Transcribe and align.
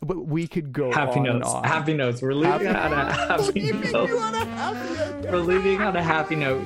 But 0.00 0.26
we 0.26 0.46
could 0.46 0.72
go 0.72 0.92
happy 0.92 1.18
on 1.18 1.24
notes. 1.24 1.48
and 1.48 1.56
on. 1.56 1.64
Happy 1.64 1.94
notes. 1.94 2.22
We're 2.22 2.32
leaving 2.34 2.66
Happy- 2.68 2.68
on 2.68 2.92
a 2.92 3.12
happy 3.12 3.60
note. 3.92 4.10
We're 5.32 5.38
leaving 5.38 5.82
on 5.82 5.96
a 5.96 6.02
happy 6.02 6.36
note. 6.36 6.64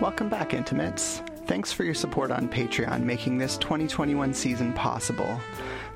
Welcome 0.00 0.28
back, 0.28 0.52
Intimates. 0.52 1.22
Thanks 1.46 1.72
for 1.72 1.84
your 1.84 1.94
support 1.94 2.30
on 2.30 2.48
Patreon, 2.48 3.02
making 3.04 3.38
this 3.38 3.56
2021 3.58 4.34
season 4.34 4.72
possible. 4.74 5.40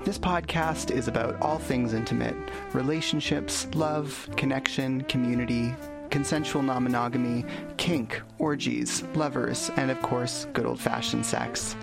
This 0.04 0.18
podcast 0.18 0.90
is 0.90 1.06
about 1.08 1.36
all 1.42 1.58
things 1.58 1.92
intimate 1.92 2.36
relationships, 2.72 3.66
love, 3.74 4.28
connection, 4.36 5.02
community, 5.02 5.74
consensual 6.08 6.62
non 6.62 6.84
monogamy, 6.84 7.44
kink, 7.76 8.22
orgies, 8.38 9.02
lovers, 9.14 9.70
and 9.76 9.90
of 9.90 10.00
course, 10.00 10.46
good 10.54 10.64
old 10.64 10.80
fashioned 10.80 11.26
sex. 11.26 11.76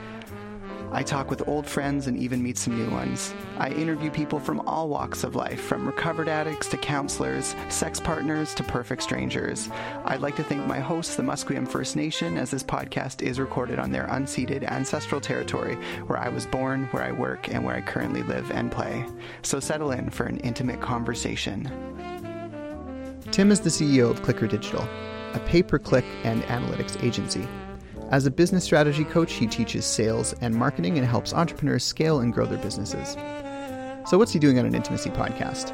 I 0.91 1.03
talk 1.03 1.29
with 1.29 1.47
old 1.47 1.67
friends 1.67 2.07
and 2.07 2.17
even 2.17 2.41
meet 2.41 2.57
some 2.57 2.77
new 2.77 2.89
ones. 2.89 3.33
I 3.57 3.69
interview 3.71 4.09
people 4.09 4.39
from 4.39 4.61
all 4.61 4.87
walks 4.87 5.23
of 5.23 5.35
life, 5.35 5.59
from 5.59 5.85
recovered 5.85 6.29
addicts 6.29 6.69
to 6.69 6.77
counselors, 6.77 7.55
sex 7.69 7.99
partners 7.99 8.55
to 8.55 8.63
perfect 8.63 9.03
strangers. 9.03 9.69
I'd 10.05 10.21
like 10.21 10.37
to 10.37 10.43
thank 10.43 10.65
my 10.65 10.79
hosts, 10.79 11.15
the 11.15 11.23
Musqueam 11.23 11.67
First 11.67 11.95
Nation, 11.95 12.37
as 12.37 12.51
this 12.51 12.63
podcast 12.63 13.21
is 13.21 13.39
recorded 13.39 13.79
on 13.79 13.91
their 13.91 14.07
unceded 14.07 14.63
ancestral 14.63 15.19
territory 15.19 15.75
where 16.07 16.19
I 16.19 16.29
was 16.29 16.45
born, 16.45 16.85
where 16.91 17.03
I 17.03 17.11
work, 17.11 17.53
and 17.53 17.65
where 17.65 17.75
I 17.75 17.81
currently 17.81 18.23
live 18.23 18.49
and 18.51 18.71
play. 18.71 19.05
So 19.41 19.59
settle 19.59 19.91
in 19.91 20.09
for 20.09 20.25
an 20.25 20.37
intimate 20.37 20.79
conversation. 20.81 21.69
Tim 23.31 23.51
is 23.51 23.59
the 23.59 23.69
CEO 23.69 24.09
of 24.09 24.23
Clicker 24.23 24.47
Digital, 24.47 24.87
a 25.33 25.41
pay 25.45 25.61
per 25.61 25.79
click 25.79 26.05
and 26.23 26.43
analytics 26.43 27.03
agency. 27.03 27.45
As 28.09 28.25
a 28.25 28.31
business 28.31 28.63
strategy 28.63 29.03
coach, 29.03 29.33
he 29.33 29.47
teaches 29.47 29.85
sales 29.85 30.33
and 30.39 30.55
marketing 30.55 30.97
and 30.97 31.05
helps 31.05 31.33
entrepreneurs 31.33 31.83
scale 31.83 32.21
and 32.21 32.33
grow 32.33 32.45
their 32.45 32.57
businesses. 32.57 33.17
So, 34.09 34.17
what's 34.17 34.31
he 34.31 34.39
doing 34.39 34.57
on 34.57 34.65
an 34.65 34.73
intimacy 34.73 35.09
podcast? 35.09 35.73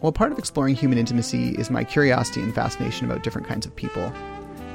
Well, 0.00 0.12
part 0.12 0.32
of 0.32 0.38
exploring 0.38 0.76
human 0.76 0.96
intimacy 0.96 1.50
is 1.56 1.70
my 1.70 1.84
curiosity 1.84 2.40
and 2.40 2.54
fascination 2.54 3.10
about 3.10 3.22
different 3.22 3.46
kinds 3.46 3.66
of 3.66 3.76
people. 3.76 4.10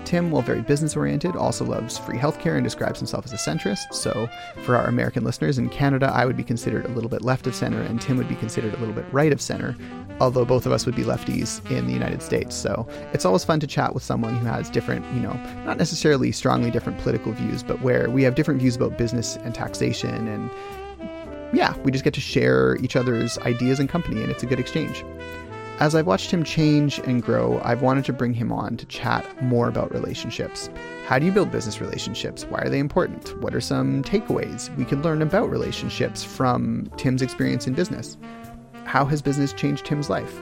Tim, 0.06 0.32
while 0.32 0.42
very 0.42 0.62
business 0.62 0.96
oriented, 0.96 1.36
also 1.36 1.66
loves 1.66 1.98
free 1.98 2.18
healthcare 2.18 2.56
and 2.56 2.64
describes 2.64 3.00
himself 3.00 3.26
as 3.26 3.34
a 3.34 3.38
centrist. 3.38 3.94
So, 3.94 4.30
for 4.64 4.76
our 4.76 4.86
American 4.86 5.24
listeners 5.24 5.58
in 5.58 5.70
Canada, 5.70 6.12
I 6.14 6.26
would 6.26 6.38
be 6.38 6.44
considered 6.44 6.86
a 6.86 6.90
little 6.90 7.10
bit 7.10 7.22
left 7.22 7.48
of 7.48 7.56
center, 7.56 7.82
and 7.82 8.02
Tim 8.02 8.18
would 8.18 8.30
be 8.30 8.36
considered 8.36 8.74
a 8.74 8.78
little 8.78 8.94
bit 8.94 9.06
right 9.12 9.32
of 9.32 9.42
center, 9.42 9.76
although 10.20 10.46
both 10.46 10.66
of 10.66 10.72
us 10.72 10.86
would 10.86 10.96
be 10.96 11.04
lefties 11.04 11.60
in 11.72 11.88
the 11.88 11.94
United 11.94 12.22
States. 12.22 12.56
So, 12.56 12.88
it's 13.14 13.26
always 13.26 13.44
fun 13.44 13.60
to 13.62 13.68
chat 13.68 13.94
with 13.94 14.04
someone 14.04 14.36
who 14.36 14.46
has 14.46 14.70
different, 14.70 15.06
you 15.14 15.22
know, 15.22 15.34
not 15.66 15.78
necessarily 15.78 16.32
strongly 16.32 16.72
different 16.72 17.00
political 17.00 17.32
views, 17.32 17.64
but 17.64 17.82
where 17.82 18.10
we 18.10 18.24
have 18.24 18.36
different 18.36 18.60
views 18.60 18.76
about 18.76 18.98
business 18.98 19.38
and 19.38 19.56
taxation. 19.56 20.28
And 20.28 20.50
yeah, 21.54 21.78
we 21.80 21.92
just 21.92 22.04
get 22.04 22.14
to 22.16 22.22
share 22.22 22.78
each 22.78 22.96
other's 22.96 23.38
ideas 23.40 23.80
and 23.80 23.88
company, 23.88 24.22
and 24.22 24.32
it's 24.32 24.44
a 24.44 24.48
good 24.48 24.60
exchange. 24.60 25.06
As 25.80 25.96
I've 25.96 26.06
watched 26.06 26.30
him 26.30 26.44
change 26.44 27.00
and 27.00 27.24
grow, 27.24 27.60
I've 27.64 27.82
wanted 27.82 28.06
to 28.06 28.14
bring 28.14 28.36
him 28.36 28.52
on 28.52 28.78
to 28.78 28.86
chat 28.86 29.42
more 29.42 29.68
about 29.68 29.92
relationships. 29.92 30.70
How 31.08 31.18
do 31.18 31.26
you 31.26 31.32
build 31.32 31.52
business 31.52 31.82
relationships? 31.82 32.46
Why 32.46 32.60
are 32.60 32.70
they 32.70 32.78
important? 32.78 33.42
What 33.42 33.56
are 33.56 33.60
some 33.60 34.04
takeaways 34.04 34.74
we 34.78 34.86
could 34.86 35.04
learn 35.04 35.24
about 35.24 35.50
relationships 35.50 36.24
from 36.24 36.92
Tim's 36.96 37.24
experience 37.24 37.66
in 37.66 37.74
business? 37.74 38.18
How 38.84 39.04
has 39.06 39.24
business 39.24 39.52
changed 39.52 39.84
Tim's 39.84 40.12
life? 40.12 40.40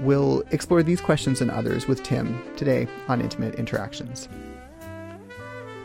We'll 0.00 0.40
explore 0.50 0.82
these 0.82 1.02
questions 1.02 1.42
and 1.42 1.50
others 1.50 1.86
with 1.86 2.02
Tim 2.02 2.42
today 2.56 2.88
on 3.06 3.20
Intimate 3.20 3.56
Interactions. 3.56 4.30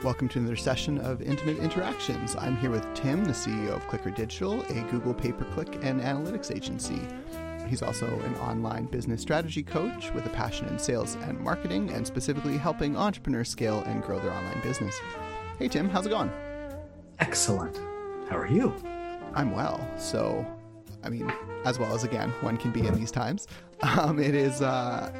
Welcome 0.03 0.29
to 0.29 0.39
another 0.39 0.55
session 0.55 0.99
of 0.99 1.21
Intimate 1.21 1.57
Interactions. 1.57 2.37
I'm 2.37 2.55
here 2.57 2.69
with 2.69 2.91
Tim, 2.93 3.25
the 3.25 3.33
CEO 3.33 3.75
of 3.75 3.85
Clicker 3.87 4.11
Digital, 4.11 4.61
a 4.61 4.81
Google 4.89 5.13
pay 5.13 5.33
per 5.33 5.43
click 5.53 5.83
and 5.83 5.99
analytics 5.99 6.55
agency. 6.55 7.01
He's 7.67 7.81
also 7.81 8.07
an 8.07 8.35
online 8.35 8.85
business 8.85 9.21
strategy 9.21 9.63
coach 9.63 10.11
with 10.13 10.25
a 10.25 10.29
passion 10.29 10.67
in 10.67 10.79
sales 10.79 11.15
and 11.23 11.39
marketing, 11.39 11.89
and 11.89 12.05
specifically 12.05 12.57
helping 12.57 12.95
entrepreneurs 12.95 13.49
scale 13.49 13.81
and 13.85 14.03
grow 14.03 14.19
their 14.19 14.31
online 14.31 14.61
business. 14.61 14.99
Hey, 15.59 15.67
Tim, 15.67 15.89
how's 15.89 16.05
it 16.05 16.09
going? 16.09 16.31
Excellent. 17.19 17.77
How 18.29 18.37
are 18.37 18.47
you? 18.47 18.73
I'm 19.33 19.51
well. 19.51 19.85
So, 19.97 20.45
I 21.03 21.09
mean, 21.09 21.31
as 21.65 21.79
well 21.79 21.93
as 21.93 22.03
again, 22.03 22.29
one 22.41 22.57
can 22.57 22.71
be 22.71 22.85
in 22.85 22.95
these 22.95 23.11
times. 23.11 23.47
Um, 23.81 24.19
it 24.19 24.35
is 24.35 24.61
uh, 24.61 25.11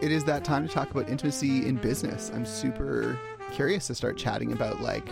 it 0.00 0.10
is 0.10 0.24
that 0.24 0.44
time 0.44 0.66
to 0.66 0.72
talk 0.72 0.90
about 0.90 1.08
intimacy 1.08 1.66
in 1.66 1.76
business. 1.76 2.30
I'm 2.34 2.46
super 2.46 3.18
curious 3.52 3.86
to 3.88 3.94
start 3.94 4.16
chatting 4.16 4.52
about 4.52 4.80
like 4.80 5.06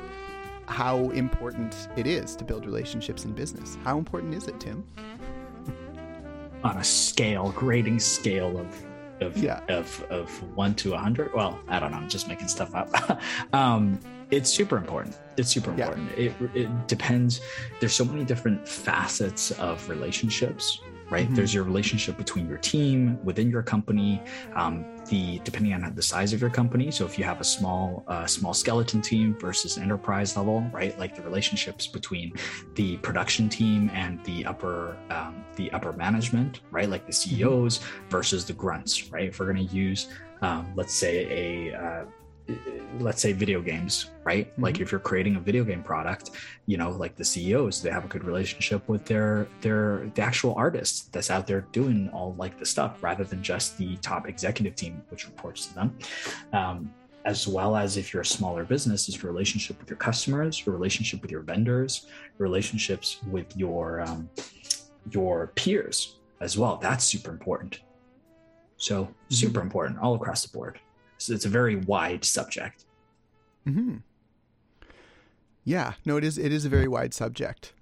how 0.67 1.11
important 1.11 1.88
it 1.97 2.06
is 2.06 2.37
to 2.37 2.44
build 2.44 2.65
relationships 2.65 3.25
in 3.25 3.33
business. 3.33 3.77
How 3.84 3.99
important 3.99 4.34
is 4.34 4.49
it, 4.49 4.59
Tim? 4.61 4.84
On 6.65 6.77
a 6.77 6.85
scale, 6.85 7.53
grading 7.53 8.01
scale 8.01 8.59
of 8.59 8.85
of 9.21 9.37
Yeah. 9.37 9.61
of 9.69 10.05
of 10.11 10.29
one 10.57 10.75
to 10.77 10.95
a 10.95 10.99
hundred. 10.99 11.33
Well, 11.35 11.59
I 11.69 11.79
don't 11.81 11.91
know. 11.91 11.99
I'm 11.99 12.09
just 12.09 12.29
making 12.29 12.49
stuff 12.49 12.75
up. 12.75 13.21
um, 13.53 13.99
it's 14.31 14.51
super 14.51 14.77
important. 14.77 15.17
It's 15.37 15.49
super 15.51 15.73
Yeah. 15.77 15.87
important. 15.87 16.11
It 16.19 16.33
it 16.55 16.89
depends. 16.89 17.41
There's 17.81 17.95
so 17.95 18.05
many 18.05 18.25
different 18.25 18.67
facets 18.69 19.51
of 19.53 19.89
relationships. 19.89 20.81
Right. 21.11 21.29
Mhm. 21.29 21.37
There's 21.37 21.55
your 21.55 21.65
relationship 21.65 22.19
between 22.19 22.47
your 22.49 22.59
team, 22.59 23.19
within 23.25 23.51
your 23.51 23.63
company, 23.63 24.21
um, 24.55 24.85
the 25.09 25.41
depending 25.43 25.73
on 25.73 25.91
the 25.95 26.03
size 26.03 26.35
of 26.35 26.41
your 26.41 26.51
company. 26.51 26.91
So 26.91 27.07
if 27.07 27.19
you 27.19 27.25
have 27.25 27.41
a 27.41 27.45
small 27.45 28.05
uh, 28.09 28.27
small 28.27 28.53
skeleton 28.53 29.01
team 29.01 29.35
versus 29.41 29.79
enterprise 29.79 30.37
level, 30.37 30.61
right? 30.73 30.99
Like 30.99 31.15
the 31.15 31.23
relationships 31.23 31.87
between 31.87 32.33
the 32.75 32.99
production 32.99 33.49
team 33.49 33.91
and 33.95 34.23
the 34.25 34.45
upper 34.45 34.99
um, 35.11 35.45
the 35.57 35.71
upper 35.73 35.93
management, 35.95 36.61
right? 36.71 36.89
Like 36.89 37.07
the 37.07 37.13
CEOs 37.13 37.81
versus 38.11 38.45
the 38.45 38.53
grunts, 38.53 39.11
right? 39.11 39.29
If 39.29 39.41
we're 39.41 39.53
going 39.53 39.67
to 39.67 39.75
use, 39.75 40.09
um, 40.43 40.73
let's 40.77 40.95
say 40.95 41.71
a 41.73 41.75
uh, 41.75 42.05
let's 42.99 43.21
say 43.21 43.33
video 43.33 43.61
games 43.61 44.11
right? 44.25 44.53
Like 44.59 44.81
if 44.81 44.91
you're 44.91 45.01
creating 45.01 45.37
a 45.37 45.41
video 45.41 45.65
game 45.65 45.83
product 45.83 46.31
you 46.67 46.77
know 46.77 46.91
like 46.91 47.17
the 47.17 47.25
ceos 47.25 47.83
they 47.83 47.91
have 47.91 48.05
a 48.05 48.09
good 48.09 48.25
relationship 48.25 48.89
with 48.89 49.05
their 49.05 49.49
their 49.61 50.11
the 50.15 50.23
actual 50.23 50.55
artists 50.55 51.09
that's 51.13 51.31
out 51.31 51.47
there 51.47 51.63
doing 51.73 52.09
all 52.13 52.35
like 52.39 52.59
the 52.59 52.67
stuff 52.67 53.03
rather 53.03 53.25
than 53.25 53.43
just 53.43 53.79
the 53.79 53.97
top 53.99 54.29
executive 54.29 54.75
team 54.75 55.03
which 55.11 55.27
reports 55.27 55.67
to 55.67 55.75
them. 55.75 55.99
Um, 56.53 56.95
as 57.25 57.47
well 57.47 57.77
as 57.77 57.97
if 57.97 58.15
you're 58.15 58.23
a 58.23 58.27
smaller 58.27 58.65
business 58.65 59.09
is 59.09 59.23
your 59.23 59.31
relationship 59.31 59.79
with 59.79 59.91
your 59.91 59.99
customers 59.99 60.65
your 60.65 60.75
relationship 60.75 61.21
with 61.21 61.31
your 61.31 61.43
vendors 61.43 62.07
relationships 62.39 63.19
with 63.31 63.55
your 63.57 64.01
um, 64.01 64.31
your 65.11 65.49
peers 65.55 66.17
as 66.41 66.57
well. 66.57 66.77
That's 66.77 67.05
super 67.05 67.31
important. 67.31 67.81
So 68.77 69.09
super 69.29 69.61
important 69.61 69.99
all 69.99 70.15
across 70.15 70.43
the 70.47 70.57
board 70.57 70.79
so 71.19 71.34
it's 71.34 71.45
a 71.45 71.49
very 71.49 71.77
wide 71.77 72.25
subject 72.25 72.84
Hmm. 73.69 73.97
Yeah. 75.65 75.95
No, 76.05 76.17
it 76.17 76.25
is. 76.25 76.39
It 76.39 76.53
is 76.53 76.65
a 76.65 76.69
very 76.69 76.89
wide 76.89 77.12
subject. 77.12 77.75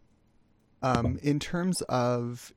Um, 0.83 1.19
in 1.23 1.39
terms 1.39 1.83
of 1.83 2.53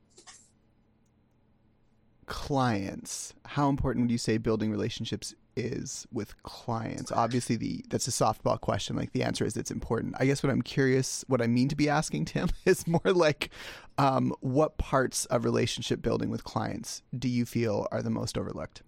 clients, 2.26 3.34
how 3.44 3.68
important 3.68 4.04
would 4.04 4.10
you 4.10 4.18
say 4.18 4.38
building 4.38 4.70
relationships 4.70 5.34
is 5.56 6.06
with 6.12 6.40
clients? 6.42 7.12
Obviously, 7.12 7.56
the 7.56 7.84
that's 7.88 8.08
a 8.08 8.10
softball 8.10 8.60
question. 8.60 8.96
Like 8.96 9.12
the 9.12 9.22
answer 9.22 9.44
is 9.44 9.56
it's 9.56 9.70
important. 9.70 10.14
I 10.18 10.26
guess 10.26 10.42
what 10.42 10.50
I'm 10.50 10.62
curious, 10.62 11.24
what 11.28 11.40
I 11.40 11.46
mean 11.46 11.68
to 11.68 11.76
be 11.76 11.88
asking 11.88 12.26
Tim, 12.26 12.48
is 12.64 12.86
more 12.86 13.00
like, 13.04 13.50
um, 13.98 14.34
what 14.40 14.78
parts 14.78 15.24
of 15.26 15.44
relationship 15.44 16.02
building 16.02 16.30
with 16.30 16.44
clients 16.44 17.02
do 17.16 17.28
you 17.28 17.46
feel 17.46 17.86
are 17.92 18.02
the 18.02 18.10
most 18.10 18.36
overlooked? 18.36 18.82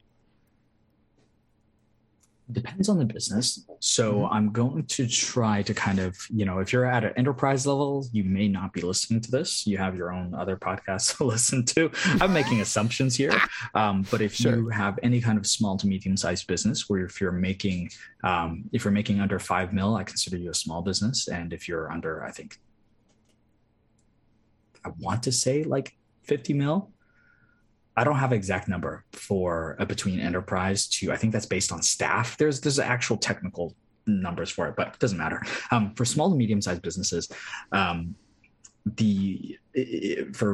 Depends 2.50 2.88
on 2.88 2.98
the 2.98 3.04
business. 3.04 3.64
So 3.78 4.12
Mhm. 4.14 4.28
i'm 4.32 4.53
going 4.53 4.84
to 4.86 5.06
try 5.06 5.62
to 5.62 5.72
kind 5.72 5.98
of 5.98 6.16
you 6.28 6.44
know 6.44 6.58
if 6.58 6.72
you're 6.72 6.84
at 6.84 7.04
an 7.04 7.12
enterprise 7.16 7.66
level 7.66 8.06
you 8.12 8.25
may 8.25 8.48
not 8.48 8.72
be 8.72 8.80
listening 8.80 9.20
to 9.22 9.30
this. 9.30 9.66
You 9.66 9.78
have 9.78 9.94
your 9.97 10.12
own 10.12 10.34
other 10.34 10.56
podcasts 10.56 11.16
to 11.16 11.25
listen 11.25 11.64
to. 11.66 11.91
I'm 12.20 12.32
making 12.32 12.60
assumptions 12.60 13.16
here. 13.16 13.33
Um, 13.74 14.04
but 14.10 14.21
if 14.21 14.34
Sure. 14.34 14.56
you 14.56 14.68
have 14.68 14.98
any 15.03 15.21
kind 15.21 15.39
of 15.39 15.47
small 15.47 15.77
to 15.78 15.86
medium 15.86 16.16
sized 16.16 16.47
business 16.47 16.89
where 16.91 17.04
if 17.06 17.21
you're 17.21 17.33
making 17.33 17.91
um, 18.24 18.65
if 18.72 18.84
you're 18.84 18.92
making 18.92 19.21
under 19.21 19.39
five 19.39 19.72
mil 19.72 19.97
i 19.97 20.04
consider 20.04 20.36
you 20.36 20.50
a 20.50 20.54
small 20.54 20.83
business. 20.83 21.28
And 21.28 21.53
if 21.53 21.68
you're 21.68 21.91
under 21.91 22.22
i 22.24 22.30
think 22.30 22.59
i 24.84 24.91
want 24.98 25.22
to 25.24 25.33
say 25.33 25.62
like 25.65 25.97
50 26.24 26.53
mil 26.54 26.91
I 27.97 28.04
don't 28.04 28.16
have 28.16 28.33
an 28.33 28.39
exact 28.39 28.68
number 28.68 29.04
for 29.12 29.77
between 29.86 30.21
enterprise 30.21 30.86
to 30.89 31.12
I 31.12 31.16
think 31.16 31.33
that's 31.33 31.47
based 31.47 31.72
on 31.72 31.83
staff. 31.83 32.36
There's 32.36 32.60
there's 32.60 32.78
actual 32.78 33.16
technical 33.16 33.74
numbers 34.06 34.50
for 34.50 34.68
it, 34.68 34.77
but 34.77 34.89
it 34.89 34.98
doesn't 34.98 35.18
matter. 35.18 35.42
Um, 35.71 35.94
for 35.94 36.04
small 36.04 36.30
to 36.30 36.36
medium 36.36 36.60
sized 36.60 36.83
businesses, 36.83 37.30
um, 37.72 38.15
the 38.97 39.59
for 40.33 40.53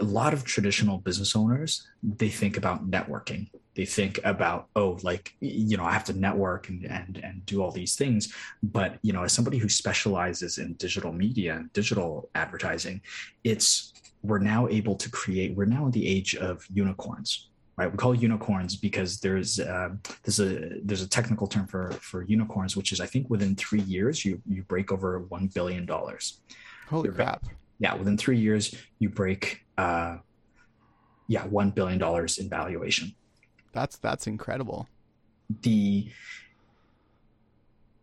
a 0.00 0.04
lot 0.04 0.32
of 0.32 0.44
traditional 0.44 0.98
business 0.98 1.36
owners, 1.36 1.86
they 2.02 2.28
think 2.28 2.56
about 2.56 2.90
networking, 2.90 3.48
they 3.74 3.84
think 3.84 4.20
about 4.24 4.68
oh 4.76 4.98
like 5.02 5.34
you 5.40 5.76
know 5.76 5.84
i 5.84 5.92
have 5.92 6.04
to 6.04 6.12
network 6.12 6.68
and 6.68 6.84
and, 6.84 7.20
and 7.22 7.46
do 7.46 7.62
all 7.62 7.70
these 7.70 7.96
things. 7.96 8.34
But 8.62 8.98
you 9.02 9.12
know 9.12 9.22
as 9.24 9.32
somebody 9.32 9.58
who 9.58 9.68
specializes 9.68 10.58
in 10.58 10.74
digital 10.74 11.12
media 11.12 11.56
and 11.56 11.72
digital 11.72 12.30
advertising 12.34 13.00
it's 13.44 13.92
we're 14.22 14.38
now 14.38 14.68
able 14.68 14.94
to 14.96 15.10
create 15.10 15.56
we're 15.56 15.64
now 15.64 15.86
in 15.86 15.90
the 15.90 16.06
age 16.06 16.36
of 16.36 16.64
unicorns 16.72 17.48
right? 17.76 17.90
We 17.90 17.96
call 17.96 18.14
unicorns 18.14 18.76
because 18.76 19.20
there's 19.20 19.58
uh, 19.58 19.90
there's 20.24 20.40
a 20.40 20.80
there's 20.84 21.02
a 21.02 21.08
technical 21.08 21.46
term 21.46 21.66
for 21.66 21.92
for 21.92 22.22
unicorns 22.22 22.76
which 22.76 22.92
is 22.92 23.00
i 23.00 23.06
think 23.06 23.28
within 23.30 23.54
three 23.56 23.80
years 23.80 24.24
you 24.24 24.40
you 24.46 24.62
break 24.64 24.92
over 24.92 25.20
one 25.20 25.48
billion 25.54 25.86
dollars. 25.86 26.40
Holy 26.88 27.08
crap. 27.10 27.44
Yeah 27.78 27.94
within 27.94 28.16
three 28.16 28.38
years 28.38 28.74
you 28.98 29.08
break 29.08 29.64
uh 29.78 30.18
yeah 31.28 31.44
one 31.46 31.70
billion 31.70 31.98
dollars 31.98 32.38
in 32.38 32.48
valuation 32.48 33.14
that's 33.72 33.96
that's 33.98 34.26
incredible. 34.26 34.88
The 35.62 36.10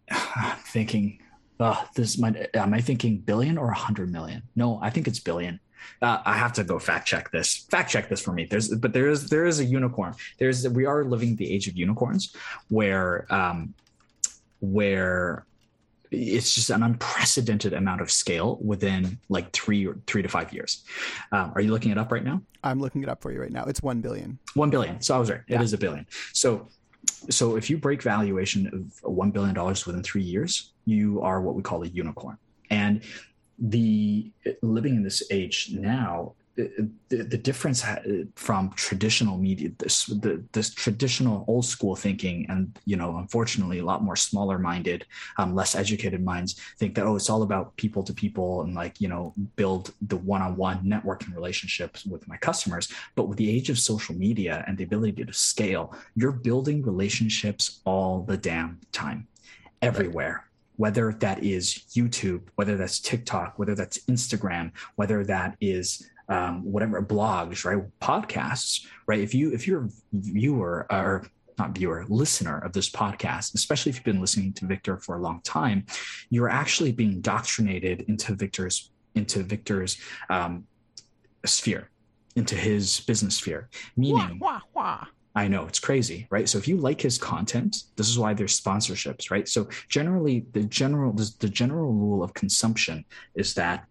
I'm 0.11 0.57
thinking, 0.57 1.19
uh, 1.59 1.85
this 1.95 2.17
might 2.17 2.55
am 2.55 2.73
I 2.73 2.81
thinking 2.81 3.19
billion 3.19 3.57
or 3.57 3.69
a 3.69 3.75
hundred 3.75 4.11
million? 4.11 4.43
No, 4.55 4.79
I 4.81 4.89
think 4.89 5.07
it's 5.07 5.19
billion. 5.19 5.59
Uh, 6.01 6.21
I 6.25 6.37
have 6.37 6.53
to 6.53 6.63
go 6.63 6.77
fact 6.79 7.07
check 7.07 7.31
this. 7.31 7.65
Fact 7.69 7.89
check 7.89 8.09
this 8.09 8.21
for 8.21 8.33
me. 8.33 8.45
There's, 8.45 8.69
but 8.69 8.93
there 8.93 9.07
is 9.07 9.29
there 9.29 9.45
is 9.45 9.59
a 9.59 9.65
unicorn. 9.65 10.13
There's 10.37 10.67
we 10.67 10.85
are 10.85 11.03
living 11.03 11.35
the 11.35 11.51
age 11.51 11.67
of 11.67 11.77
unicorns, 11.77 12.35
where 12.69 13.25
um, 13.33 13.73
where 14.59 15.45
it's 16.11 16.55
just 16.55 16.69
an 16.69 16.83
unprecedented 16.83 17.73
amount 17.73 18.01
of 18.01 18.11
scale 18.11 18.57
within 18.61 19.19
like 19.29 19.51
three 19.51 19.85
or 19.85 19.97
three 20.07 20.21
to 20.21 20.29
five 20.29 20.51
years. 20.51 20.83
Um, 21.31 21.51
are 21.55 21.61
you 21.61 21.71
looking 21.71 21.91
it 21.91 21.97
up 21.97 22.11
right 22.11 22.23
now? 22.23 22.41
I'm 22.63 22.79
looking 22.79 23.03
it 23.03 23.09
up 23.09 23.21
for 23.21 23.31
you 23.31 23.39
right 23.39 23.51
now. 23.51 23.65
It's 23.65 23.81
one 23.81 24.01
billion. 24.01 24.39
One 24.55 24.69
billion. 24.69 25.01
So 25.01 25.15
I 25.15 25.19
was 25.19 25.29
right. 25.29 25.41
It 25.47 25.53
yeah. 25.53 25.61
is 25.61 25.73
a 25.73 25.77
billion. 25.77 26.05
So 26.33 26.67
so 27.29 27.55
if 27.55 27.69
you 27.69 27.77
break 27.77 28.01
valuation 28.01 28.67
of 28.67 29.11
one 29.11 29.31
billion 29.31 29.55
dollars 29.55 29.85
within 29.85 30.03
three 30.03 30.23
years, 30.23 30.73
you 30.85 31.21
are 31.21 31.41
what 31.41 31.55
we 31.55 31.61
call 31.61 31.83
a 31.83 31.87
unicorn. 31.87 32.37
And 32.69 33.01
the 33.57 34.31
living 34.61 34.95
in 34.95 35.03
this 35.03 35.23
age 35.31 35.69
now 35.73 36.33
the, 37.09 37.23
the 37.23 37.37
difference 37.37 37.83
from 38.35 38.71
traditional 38.75 39.37
media 39.37 39.69
this 39.77 40.05
the, 40.05 40.43
this 40.51 40.73
traditional 40.73 41.45
old 41.47 41.65
school 41.65 41.95
thinking 41.95 42.45
and 42.49 42.77
you 42.85 42.97
know 42.97 43.17
unfortunately 43.17 43.79
a 43.79 43.85
lot 43.85 44.03
more 44.03 44.15
smaller 44.15 44.57
minded 44.57 45.05
um, 45.37 45.55
less 45.55 45.75
educated 45.75 46.23
minds 46.23 46.59
think 46.77 46.95
that 46.95 47.05
oh 47.05 47.15
it's 47.15 47.29
all 47.29 47.43
about 47.43 47.75
people 47.77 48.03
to 48.03 48.13
people 48.13 48.61
and 48.63 48.75
like 48.75 48.99
you 48.99 49.07
know 49.07 49.33
build 49.55 49.93
the 50.01 50.17
one-on-one 50.17 50.83
networking 50.83 51.33
relationships 51.33 52.05
with 52.05 52.27
my 52.27 52.37
customers. 52.37 52.89
But 53.15 53.27
with 53.27 53.37
the 53.37 53.49
age 53.49 53.69
of 53.69 53.79
social 53.79 54.15
media 54.15 54.63
and 54.67 54.77
the 54.77 54.83
ability 54.83 55.23
to 55.23 55.33
scale 55.33 55.95
you're 56.15 56.31
building 56.31 56.83
relationships 56.83 57.81
all 57.85 58.21
the 58.21 58.37
damn 58.37 58.79
time 58.91 59.27
everywhere. 59.81 60.45
Whether 60.77 61.11
that 61.19 61.43
is 61.43 61.85
YouTube, 61.93 62.43
whether 62.55 62.77
that's 62.77 62.99
TikTok, 62.99 63.59
whether 63.59 63.75
that's 63.75 63.99
Instagram, 64.05 64.71
whether 64.95 65.25
that 65.25 65.57
is 65.59 66.09
um, 66.29 66.63
whatever 66.63 67.01
blogs, 67.01 67.65
right, 67.65 67.83
podcasts, 67.99 68.85
right. 69.07 69.19
If 69.19 69.33
you 69.33 69.51
if 69.51 69.67
you're 69.67 69.85
a 69.85 69.89
viewer 70.13 70.87
or 70.89 71.27
not 71.57 71.75
viewer, 71.77 72.05
listener 72.07 72.59
of 72.59 72.71
this 72.71 72.89
podcast, 72.89 73.53
especially 73.53 73.89
if 73.89 73.97
you've 73.97 74.05
been 74.05 74.21
listening 74.21 74.53
to 74.53 74.65
Victor 74.65 74.97
for 74.97 75.17
a 75.17 75.21
long 75.21 75.41
time, 75.41 75.85
you're 76.29 76.49
actually 76.49 76.91
being 76.91 77.13
indoctrinated 77.13 78.01
into 78.07 78.33
Victor's 78.33 78.91
into 79.15 79.43
Victor's 79.43 79.97
um, 80.29 80.65
sphere, 81.45 81.89
into 82.35 82.55
his 82.55 83.01
business 83.01 83.35
sphere. 83.35 83.69
Meaning, 83.97 84.39
wah, 84.39 84.61
wah, 84.73 84.99
wah. 84.99 85.05
I 85.35 85.47
know 85.47 85.67
it's 85.67 85.79
crazy, 85.79 86.27
right? 86.31 86.49
So 86.49 86.57
if 86.57 86.67
you 86.67 86.77
like 86.77 86.99
his 86.99 87.17
content, 87.17 87.83
this 87.95 88.09
is 88.09 88.17
why 88.17 88.33
there's 88.33 88.59
sponsorships, 88.59 89.29
right? 89.29 89.47
So 89.47 89.69
generally, 89.87 90.45
the 90.53 90.63
general 90.63 91.13
the 91.13 91.49
general 91.49 91.93
rule 91.93 92.23
of 92.23 92.33
consumption 92.33 93.05
is 93.35 93.53
that 93.53 93.85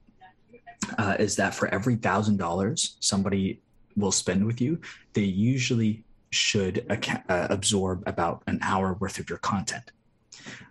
uh, 0.97 1.17
is 1.19 1.37
that 1.37 1.55
for 1.55 1.69
every 1.69 1.97
thousand 1.97 2.37
dollars 2.37 2.97
somebody 3.01 3.61
will 3.97 4.13
spend 4.13 4.45
with 4.47 4.61
you, 4.61 4.81
they 5.13 5.23
usually 5.23 6.05
should 6.31 6.87
uh, 6.91 7.47
absorb 7.51 8.03
about 8.07 8.43
an 8.47 8.59
hour 8.63 8.95
worth 8.95 9.19
of 9.19 9.29
your 9.29 9.39
content. 9.39 9.91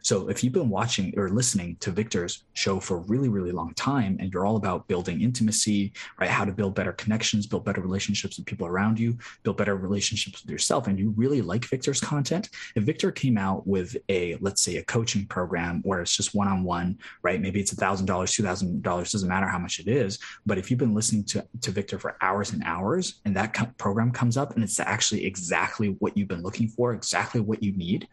So 0.02 0.30
if 0.30 0.44
you've 0.44 0.54
been 0.54 0.70
watching 0.70 1.14
or 1.18 1.30
listening 1.30 1.76
to 1.82 1.92
Victor's 1.92 2.44
show 2.54 2.80
for 2.80 2.98
a 2.98 3.02
really, 3.02 3.30
really 3.30 3.52
long 3.52 3.74
time 3.74 4.18
and 4.20 4.32
you're 4.32 4.46
all 4.46 4.56
about 4.56 4.88
building 4.88 5.22
intimacy, 5.22 5.94
right? 6.20 6.30
How 6.30 6.46
to 6.46 6.52
build 6.52 6.76
better 6.76 6.94
connections, 6.94 7.46
build 7.46 7.66
better 7.66 7.82
relationships 7.82 8.38
with 8.38 8.46
people 8.46 8.68
around 8.68 9.00
you, 9.00 9.18
build 9.44 9.58
better 9.58 9.76
relationships 9.76 10.42
with 10.44 10.52
yourself, 10.52 10.88
and 10.88 10.98
you 10.98 11.14
really 11.18 11.42
like 11.42 11.66
Victor's 11.66 12.00
content, 12.00 12.50
if 12.76 12.84
Victor 12.84 13.12
came 13.12 13.38
out 13.38 13.68
with 13.68 13.98
a, 14.10 14.36
let's 14.40 14.62
say, 14.62 14.78
a 14.78 14.84
coaching 14.84 15.26
program 15.26 15.82
where 15.84 16.02
it's 16.02 16.16
just 16.16 16.36
one 16.36 16.48
on 16.48 16.64
one, 16.64 16.98
right? 17.22 17.42
Maybe 17.42 17.60
it's 17.60 17.74
$1,000, 17.74 18.06
$2,000, 18.06 19.12
doesn't 19.12 19.30
matter 19.30 19.48
how 19.48 19.60
much 19.60 19.80
it 19.80 19.88
is. 19.88 20.20
But 20.46 20.58
if 20.58 20.70
you've 20.70 20.80
been 20.80 20.96
listening 20.96 21.26
to, 21.26 21.46
to 21.62 21.72
Victor 21.72 22.00
for 22.00 22.18
hours 22.22 22.52
and 22.52 22.64
hours 22.64 23.20
and 23.26 23.36
that 23.36 23.54
co- 23.54 23.72
program 23.78 24.12
comes 24.12 24.38
up 24.38 24.56
and 24.56 24.64
it's 24.64 24.80
actually 24.80 25.26
exactly 25.26 25.96
what 26.00 26.16
you've 26.16 26.28
been 26.28 26.44
looking 26.44 26.68
for, 26.68 26.94
exactly 26.94 27.42
what 27.42 27.62
you 27.62 27.76
need, 27.76 28.08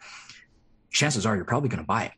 chances 0.94 1.26
are 1.26 1.37
you're 1.37 1.44
probably 1.44 1.69
going 1.69 1.82
to 1.82 1.87
buy 1.87 2.05
it. 2.05 2.12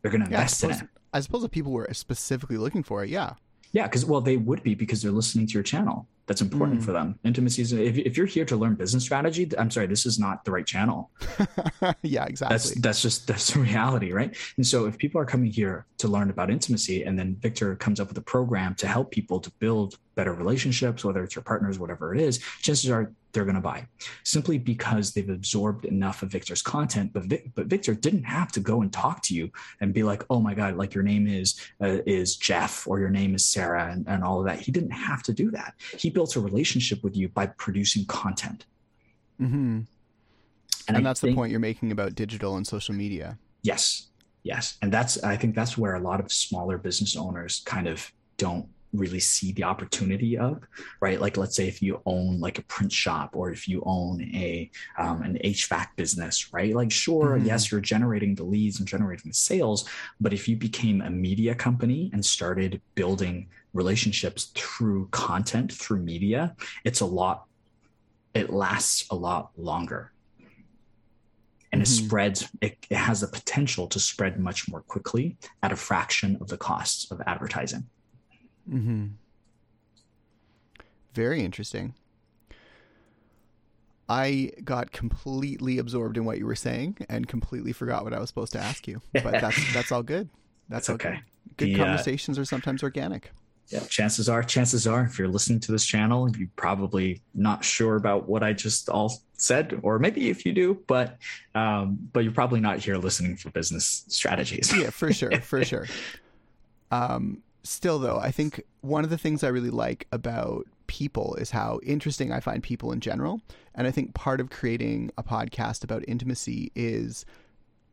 They're 0.00 0.10
going 0.10 0.22
to 0.22 0.26
invest 0.26 0.62
yeah, 0.62 0.68
suppose, 0.68 0.80
in 0.80 0.84
it. 0.86 0.90
I 1.12 1.20
suppose 1.20 1.44
if 1.44 1.50
people 1.50 1.72
were 1.72 1.86
specifically 1.92 2.56
looking 2.56 2.82
for 2.82 3.04
it, 3.04 3.10
yeah. 3.10 3.34
Yeah, 3.72 3.84
because 3.84 4.04
well, 4.04 4.20
they 4.20 4.36
would 4.36 4.62
be 4.62 4.74
because 4.74 5.02
they're 5.02 5.12
listening 5.12 5.46
to 5.46 5.54
your 5.54 5.62
channel. 5.62 6.06
That's 6.26 6.40
important 6.40 6.80
mm. 6.80 6.84
for 6.84 6.92
them. 6.92 7.18
Intimacy 7.24 7.62
is 7.62 7.72
if, 7.72 7.98
if 7.98 8.16
you're 8.16 8.26
here 8.26 8.44
to 8.44 8.56
learn 8.56 8.74
business 8.74 9.02
strategy, 9.02 9.50
I'm 9.58 9.70
sorry, 9.70 9.86
this 9.86 10.06
is 10.06 10.18
not 10.18 10.44
the 10.44 10.52
right 10.52 10.64
channel. 10.64 11.10
yeah, 12.02 12.26
exactly. 12.26 12.54
That's 12.54 12.80
that's 12.80 13.02
just 13.02 13.26
that's 13.26 13.52
the 13.52 13.60
reality, 13.60 14.12
right? 14.12 14.36
And 14.56 14.66
so 14.66 14.86
if 14.86 14.96
people 14.98 15.20
are 15.20 15.24
coming 15.24 15.50
here 15.50 15.86
to 15.98 16.08
learn 16.08 16.30
about 16.30 16.48
intimacy, 16.48 17.02
and 17.02 17.18
then 17.18 17.36
Victor 17.40 17.74
comes 17.76 17.98
up 17.98 18.08
with 18.08 18.18
a 18.18 18.22
program 18.22 18.74
to 18.76 18.86
help 18.86 19.10
people 19.10 19.40
to 19.40 19.50
build 19.58 19.98
better 20.14 20.32
relationships, 20.32 21.04
whether 21.04 21.24
it's 21.24 21.34
your 21.34 21.42
partners, 21.42 21.78
whatever 21.78 22.14
it 22.14 22.20
is, 22.20 22.38
chances 22.60 22.88
are 22.88 23.12
they're 23.32 23.44
going 23.44 23.56
to 23.56 23.60
buy 23.60 23.86
simply 24.24 24.58
because 24.58 25.12
they've 25.12 25.30
absorbed 25.30 25.84
enough 25.84 26.22
of 26.22 26.30
Victor's 26.30 26.62
content. 26.62 27.12
But 27.12 27.24
Vic, 27.24 27.50
but 27.54 27.66
Victor 27.66 27.94
didn't 27.94 28.24
have 28.24 28.52
to 28.52 28.60
go 28.60 28.82
and 28.82 28.92
talk 28.92 29.22
to 29.24 29.34
you 29.34 29.50
and 29.80 29.94
be 29.94 30.02
like, 30.02 30.24
oh 30.30 30.40
my 30.40 30.54
god, 30.54 30.76
like 30.76 30.94
your 30.94 31.04
name 31.04 31.26
is 31.26 31.60
uh, 31.82 31.98
is 32.06 32.36
Jeff 32.36 32.86
or 32.86 33.00
your 33.00 33.10
name 33.10 33.34
is 33.34 33.44
Sarah 33.44 33.90
and, 33.90 34.06
and 34.06 34.22
all 34.22 34.40
of 34.40 34.46
that. 34.46 34.60
He 34.60 34.70
didn't 34.70 34.90
have 34.90 35.22
to 35.24 35.32
do 35.32 35.50
that. 35.52 35.74
He 35.98 36.10
built 36.10 36.36
a 36.36 36.40
relationship 36.40 37.02
with 37.02 37.16
you 37.16 37.28
by 37.28 37.46
producing 37.46 38.04
content. 38.04 38.66
Mm-hmm. 39.40 39.80
And, 40.88 40.96
and 40.96 41.06
that's 41.06 41.20
think, 41.20 41.32
the 41.32 41.36
point 41.36 41.50
you're 41.50 41.60
making 41.60 41.92
about 41.92 42.14
digital 42.14 42.56
and 42.56 42.66
social 42.66 42.94
media. 42.94 43.38
Yes, 43.62 44.08
yes, 44.42 44.76
and 44.82 44.92
that's 44.92 45.22
I 45.22 45.36
think 45.36 45.54
that's 45.54 45.78
where 45.78 45.94
a 45.94 46.00
lot 46.00 46.20
of 46.20 46.30
smaller 46.32 46.76
business 46.76 47.16
owners 47.16 47.62
kind 47.64 47.86
of 47.86 48.12
don't 48.36 48.66
really 48.92 49.20
see 49.20 49.52
the 49.52 49.64
opportunity 49.64 50.36
of 50.36 50.62
right 51.00 51.20
like 51.20 51.36
let's 51.36 51.56
say 51.56 51.66
if 51.66 51.80
you 51.80 52.00
own 52.04 52.38
like 52.40 52.58
a 52.58 52.62
print 52.62 52.92
shop 52.92 53.30
or 53.34 53.50
if 53.50 53.66
you 53.66 53.82
own 53.86 54.20
a 54.22 54.70
um, 54.98 55.22
an 55.22 55.38
hvac 55.44 55.88
business 55.96 56.52
right 56.52 56.74
like 56.74 56.92
sure 56.92 57.36
mm-hmm. 57.36 57.46
yes 57.46 57.70
you're 57.70 57.80
generating 57.80 58.34
the 58.34 58.44
leads 58.44 58.78
and 58.78 58.88
generating 58.88 59.30
the 59.30 59.34
sales 59.34 59.88
but 60.20 60.32
if 60.32 60.46
you 60.48 60.56
became 60.56 61.00
a 61.00 61.10
media 61.10 61.54
company 61.54 62.10
and 62.12 62.24
started 62.24 62.80
building 62.94 63.48
relationships 63.72 64.52
through 64.54 65.08
content 65.10 65.72
through 65.72 65.98
media 65.98 66.54
it's 66.84 67.00
a 67.00 67.06
lot 67.06 67.46
it 68.34 68.50
lasts 68.50 69.06
a 69.10 69.14
lot 69.14 69.50
longer 69.56 70.12
and 71.72 71.80
mm-hmm. 71.80 71.82
it 71.82 71.86
spreads 71.86 72.48
it, 72.60 72.76
it 72.90 72.96
has 72.96 73.22
the 73.22 73.26
potential 73.26 73.86
to 73.86 73.98
spread 73.98 74.38
much 74.38 74.68
more 74.68 74.82
quickly 74.82 75.36
at 75.62 75.72
a 75.72 75.76
fraction 75.76 76.36
of 76.42 76.48
the 76.48 76.58
costs 76.58 77.10
of 77.10 77.22
advertising 77.26 77.86
Mm-hmm. 78.70 79.06
Very 81.14 81.44
interesting. 81.44 81.94
I 84.08 84.50
got 84.64 84.92
completely 84.92 85.78
absorbed 85.78 86.16
in 86.16 86.24
what 86.24 86.38
you 86.38 86.46
were 86.46 86.54
saying 86.56 86.98
and 87.08 87.26
completely 87.26 87.72
forgot 87.72 88.04
what 88.04 88.12
I 88.12 88.18
was 88.18 88.28
supposed 88.28 88.52
to 88.52 88.58
ask 88.58 88.86
you. 88.86 89.00
But 89.12 89.32
that's 89.40 89.72
that's 89.74 89.92
all 89.92 90.02
good. 90.02 90.28
That's, 90.68 90.88
that's 90.88 91.02
okay. 91.02 91.20
Good, 91.56 91.66
good 91.66 91.68
the, 91.68 91.80
uh, 91.80 91.84
conversations 91.84 92.38
uh, 92.38 92.42
are 92.42 92.44
sometimes 92.44 92.82
organic. 92.82 93.30
Yeah, 93.68 93.80
chances 93.80 94.28
are, 94.28 94.42
chances 94.42 94.86
are, 94.86 95.04
if 95.04 95.18
you're 95.18 95.28
listening 95.28 95.60
to 95.60 95.72
this 95.72 95.86
channel, 95.86 96.28
you're 96.36 96.48
probably 96.56 97.22
not 97.34 97.64
sure 97.64 97.96
about 97.96 98.28
what 98.28 98.42
I 98.42 98.52
just 98.52 98.90
all 98.90 99.22
said, 99.32 99.80
or 99.82 99.98
maybe 99.98 100.28
if 100.28 100.44
you 100.44 100.52
do, 100.52 100.82
but 100.86 101.16
um, 101.54 101.98
but 102.12 102.20
you're 102.20 102.34
probably 102.34 102.60
not 102.60 102.80
here 102.80 102.96
listening 102.96 103.36
for 103.36 103.50
business 103.50 104.04
strategies. 104.08 104.76
yeah, 104.76 104.90
for 104.90 105.12
sure, 105.12 105.40
for 105.40 105.64
sure. 105.72 105.86
Um, 106.90 107.42
still 107.62 107.98
though 107.98 108.18
i 108.18 108.30
think 108.30 108.62
one 108.80 109.04
of 109.04 109.10
the 109.10 109.18
things 109.18 109.44
i 109.44 109.48
really 109.48 109.70
like 109.70 110.06
about 110.12 110.66
people 110.86 111.34
is 111.36 111.50
how 111.50 111.78
interesting 111.82 112.32
i 112.32 112.40
find 112.40 112.62
people 112.62 112.92
in 112.92 113.00
general 113.00 113.40
and 113.74 113.86
i 113.86 113.90
think 113.90 114.14
part 114.14 114.40
of 114.40 114.50
creating 114.50 115.10
a 115.16 115.22
podcast 115.22 115.84
about 115.84 116.04
intimacy 116.08 116.70
is 116.74 117.24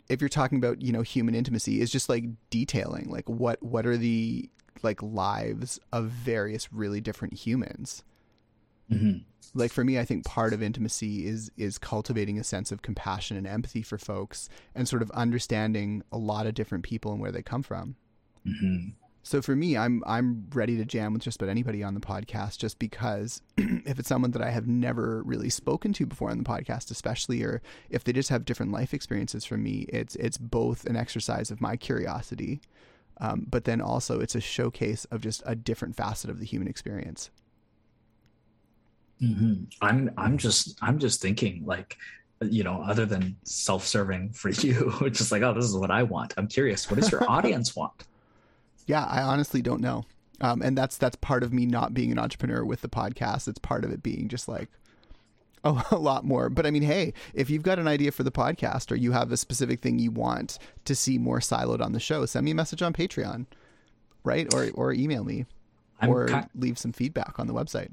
if 0.09 0.19
you're 0.21 0.29
talking 0.29 0.57
about 0.57 0.81
you 0.81 0.91
know 0.91 1.01
human 1.01 1.35
intimacy 1.35 1.81
is 1.81 1.91
just 1.91 2.09
like 2.09 2.25
detailing 2.49 3.09
like 3.09 3.27
what 3.29 3.61
what 3.61 3.85
are 3.85 3.97
the 3.97 4.49
like 4.81 5.01
lives 5.03 5.79
of 5.91 6.05
various 6.05 6.71
really 6.73 7.01
different 7.01 7.33
humans 7.33 8.03
Mm-hmm. 8.91 9.19
Like 9.53 9.71
for 9.71 9.83
me, 9.83 9.99
I 9.99 10.05
think 10.05 10.25
part 10.25 10.53
of 10.53 10.61
intimacy 10.61 11.25
is 11.25 11.51
is 11.57 11.77
cultivating 11.77 12.39
a 12.39 12.43
sense 12.43 12.71
of 12.71 12.81
compassion 12.81 13.37
and 13.37 13.47
empathy 13.47 13.81
for 13.81 13.97
folks, 13.97 14.49
and 14.75 14.87
sort 14.87 15.01
of 15.01 15.11
understanding 15.11 16.03
a 16.11 16.17
lot 16.17 16.45
of 16.45 16.53
different 16.53 16.83
people 16.83 17.11
and 17.11 17.21
where 17.21 17.31
they 17.31 17.41
come 17.41 17.63
from. 17.63 17.95
Mm-hmm. 18.45 18.89
So 19.23 19.41
for 19.41 19.55
me, 19.55 19.77
I'm 19.77 20.01
I'm 20.07 20.47
ready 20.53 20.77
to 20.77 20.85
jam 20.85 21.13
with 21.13 21.21
just 21.21 21.41
about 21.41 21.49
anybody 21.49 21.83
on 21.83 21.93
the 21.93 21.99
podcast, 21.99 22.57
just 22.57 22.79
because 22.79 23.41
if 23.57 23.99
it's 23.99 24.07
someone 24.07 24.31
that 24.31 24.41
I 24.41 24.49
have 24.49 24.67
never 24.67 25.21
really 25.23 25.49
spoken 25.49 25.93
to 25.93 26.05
before 26.05 26.31
on 26.31 26.37
the 26.37 26.43
podcast, 26.43 26.89
especially, 26.89 27.43
or 27.43 27.61
if 27.89 28.03
they 28.03 28.13
just 28.13 28.29
have 28.29 28.45
different 28.45 28.71
life 28.71 28.93
experiences 28.93 29.45
from 29.45 29.63
me, 29.63 29.85
it's 29.89 30.15
it's 30.15 30.37
both 30.37 30.85
an 30.85 30.95
exercise 30.95 31.51
of 31.51 31.61
my 31.61 31.75
curiosity, 31.75 32.61
um, 33.19 33.45
but 33.49 33.65
then 33.65 33.81
also 33.81 34.19
it's 34.19 34.35
a 34.35 34.41
showcase 34.41 35.05
of 35.05 35.21
just 35.21 35.43
a 35.45 35.55
different 35.55 35.95
facet 35.95 36.29
of 36.29 36.39
the 36.39 36.45
human 36.45 36.67
experience. 36.67 37.29
Mm-hmm. 39.21 39.65
I'm 39.81 40.11
I'm 40.17 40.37
just 40.37 40.77
I'm 40.81 40.97
just 40.97 41.21
thinking 41.21 41.63
like 41.65 41.97
you 42.41 42.63
know 42.63 42.81
other 42.83 43.05
than 43.05 43.35
self-serving 43.43 44.31
for 44.31 44.49
you 44.49 44.91
which 45.01 45.19
is 45.19 45.31
like 45.31 45.41
oh 45.41 45.53
this 45.53 45.65
is 45.65 45.75
what 45.75 45.91
i 45.91 46.03
want 46.03 46.33
i'm 46.37 46.47
curious 46.47 46.89
what 46.89 46.99
does 46.99 47.11
your 47.11 47.21
audience 47.29 47.75
want 47.75 48.05
yeah, 48.89 49.05
I 49.05 49.21
honestly 49.21 49.61
don't 49.61 49.81
know. 49.81 50.03
Um, 50.41 50.63
and 50.63 50.75
that's 50.75 50.97
that's 50.97 51.15
part 51.17 51.43
of 51.43 51.53
me 51.53 51.67
not 51.67 51.93
being 51.93 52.11
an 52.11 52.17
entrepreneur 52.17 52.65
with 52.65 52.81
the 52.81 52.89
podcast. 52.89 53.47
It's 53.47 53.59
part 53.59 53.85
of 53.85 53.91
it 53.91 54.01
being 54.01 54.27
just 54.29 54.47
like 54.47 54.67
a, 55.63 55.83
a 55.91 55.97
lot 55.97 56.25
more. 56.25 56.49
But 56.49 56.65
I 56.65 56.71
mean, 56.71 56.81
hey, 56.81 57.13
if 57.35 57.51
you've 57.51 57.61
got 57.61 57.77
an 57.77 57.87
idea 57.87 58.11
for 58.11 58.23
the 58.23 58.31
podcast 58.31 58.91
or 58.91 58.95
you 58.95 59.11
have 59.11 59.31
a 59.31 59.37
specific 59.37 59.81
thing 59.81 59.99
you 59.99 60.09
want 60.09 60.57
to 60.85 60.95
see 60.95 61.19
more 61.19 61.39
siloed 61.39 61.81
on 61.81 61.91
the 61.91 61.99
show, 61.99 62.25
send 62.25 62.45
me 62.45 62.51
a 62.51 62.55
message 62.55 62.81
on 62.81 62.93
Patreon, 62.93 63.45
right? 64.23 64.51
Or 64.55 64.69
or 64.73 64.91
email 64.91 65.23
me, 65.23 65.45
I'm 66.01 66.09
or 66.09 66.27
kind- 66.27 66.49
leave 66.55 66.79
some 66.79 66.91
feedback 66.91 67.37
on 67.37 67.45
the 67.45 67.53
website 67.53 67.91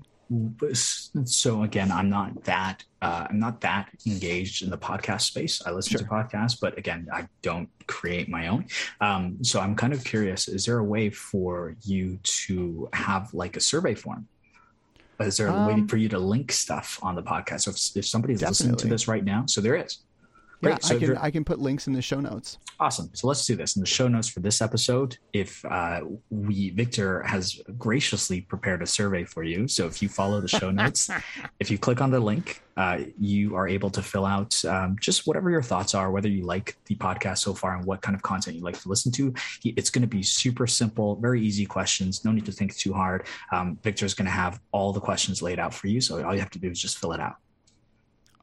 so 0.72 1.62
again 1.62 1.92
i'm 1.92 2.10
not 2.10 2.42
that 2.44 2.82
uh, 3.02 3.26
i'm 3.30 3.38
not 3.38 3.60
that 3.60 3.88
engaged 4.06 4.62
in 4.62 4.70
the 4.70 4.78
podcast 4.78 5.22
space. 5.22 5.62
I 5.64 5.70
listen 5.70 5.92
sure. 5.92 6.00
to 6.00 6.06
podcasts 6.06 6.58
but 6.60 6.76
again 6.76 7.08
i 7.12 7.28
don't 7.42 7.68
create 7.86 8.28
my 8.28 8.48
own. 8.48 8.66
Um, 9.00 9.42
so 9.42 9.60
i'm 9.60 9.76
kind 9.76 9.92
of 9.92 10.02
curious 10.04 10.48
is 10.48 10.66
there 10.66 10.78
a 10.78 10.84
way 10.84 11.10
for 11.10 11.76
you 11.84 12.18
to 12.22 12.88
have 12.92 13.32
like 13.32 13.56
a 13.56 13.60
survey 13.60 13.94
form? 13.94 14.26
Is 15.20 15.36
there 15.36 15.46
a 15.46 15.54
um, 15.54 15.66
way 15.66 15.86
for 15.86 15.96
you 15.96 16.08
to 16.10 16.18
link 16.18 16.52
stuff 16.52 16.98
on 17.02 17.14
the 17.14 17.22
podcast? 17.22 17.62
So 17.62 17.70
if, 17.70 17.96
if 17.96 18.06
somebody's 18.06 18.40
definitely. 18.40 18.50
listening 18.50 18.76
to 18.76 18.88
this 18.88 19.08
right 19.08 19.24
now 19.24 19.44
so 19.46 19.60
there 19.60 19.76
is 19.76 19.98
Great. 20.62 20.72
Yeah, 20.72 20.78
so 20.78 20.96
I 20.96 20.98
can 20.98 21.16
I 21.18 21.30
can 21.30 21.44
put 21.44 21.58
links 21.58 21.86
in 21.86 21.92
the 21.92 22.02
show 22.02 22.20
notes. 22.20 22.58
Awesome. 22.78 23.10
So 23.14 23.26
let's 23.26 23.46
do 23.46 23.56
this 23.56 23.76
in 23.76 23.80
the 23.80 23.86
show 23.86 24.08
notes 24.08 24.28
for 24.28 24.40
this 24.40 24.60
episode. 24.60 25.16
If 25.32 25.64
uh, 25.64 26.00
we 26.30 26.70
Victor 26.70 27.22
has 27.22 27.60
graciously 27.78 28.42
prepared 28.42 28.82
a 28.82 28.86
survey 28.86 29.24
for 29.24 29.42
you, 29.42 29.68
so 29.68 29.86
if 29.86 30.02
you 30.02 30.08
follow 30.08 30.40
the 30.40 30.48
show 30.48 30.70
notes, 30.70 31.10
if 31.60 31.70
you 31.70 31.78
click 31.78 32.00
on 32.00 32.10
the 32.10 32.20
link, 32.20 32.62
uh, 32.76 33.00
you 33.18 33.56
are 33.56 33.68
able 33.68 33.90
to 33.90 34.02
fill 34.02 34.26
out 34.26 34.62
um, 34.66 34.96
just 35.00 35.26
whatever 35.26 35.50
your 35.50 35.62
thoughts 35.62 35.94
are, 35.94 36.10
whether 36.10 36.28
you 36.28 36.44
like 36.44 36.76
the 36.86 36.94
podcast 36.96 37.38
so 37.38 37.54
far 37.54 37.76
and 37.76 37.84
what 37.84 38.02
kind 38.02 38.14
of 38.14 38.22
content 38.22 38.56
you 38.56 38.62
like 38.62 38.78
to 38.80 38.88
listen 38.88 39.10
to. 39.12 39.32
It's 39.64 39.90
going 39.90 40.02
to 40.02 40.08
be 40.08 40.22
super 40.22 40.66
simple, 40.66 41.16
very 41.16 41.40
easy 41.40 41.66
questions. 41.66 42.24
No 42.24 42.32
need 42.32 42.46
to 42.46 42.52
think 42.52 42.76
too 42.76 42.92
hard. 42.92 43.26
Um, 43.52 43.78
Victor 43.82 44.04
is 44.04 44.14
going 44.14 44.26
to 44.26 44.32
have 44.32 44.60
all 44.72 44.92
the 44.92 45.00
questions 45.00 45.40
laid 45.40 45.58
out 45.58 45.72
for 45.72 45.86
you, 45.88 46.00
so 46.00 46.22
all 46.24 46.34
you 46.34 46.40
have 46.40 46.50
to 46.50 46.58
do 46.58 46.70
is 46.70 46.80
just 46.80 46.98
fill 46.98 47.12
it 47.12 47.20
out. 47.20 47.36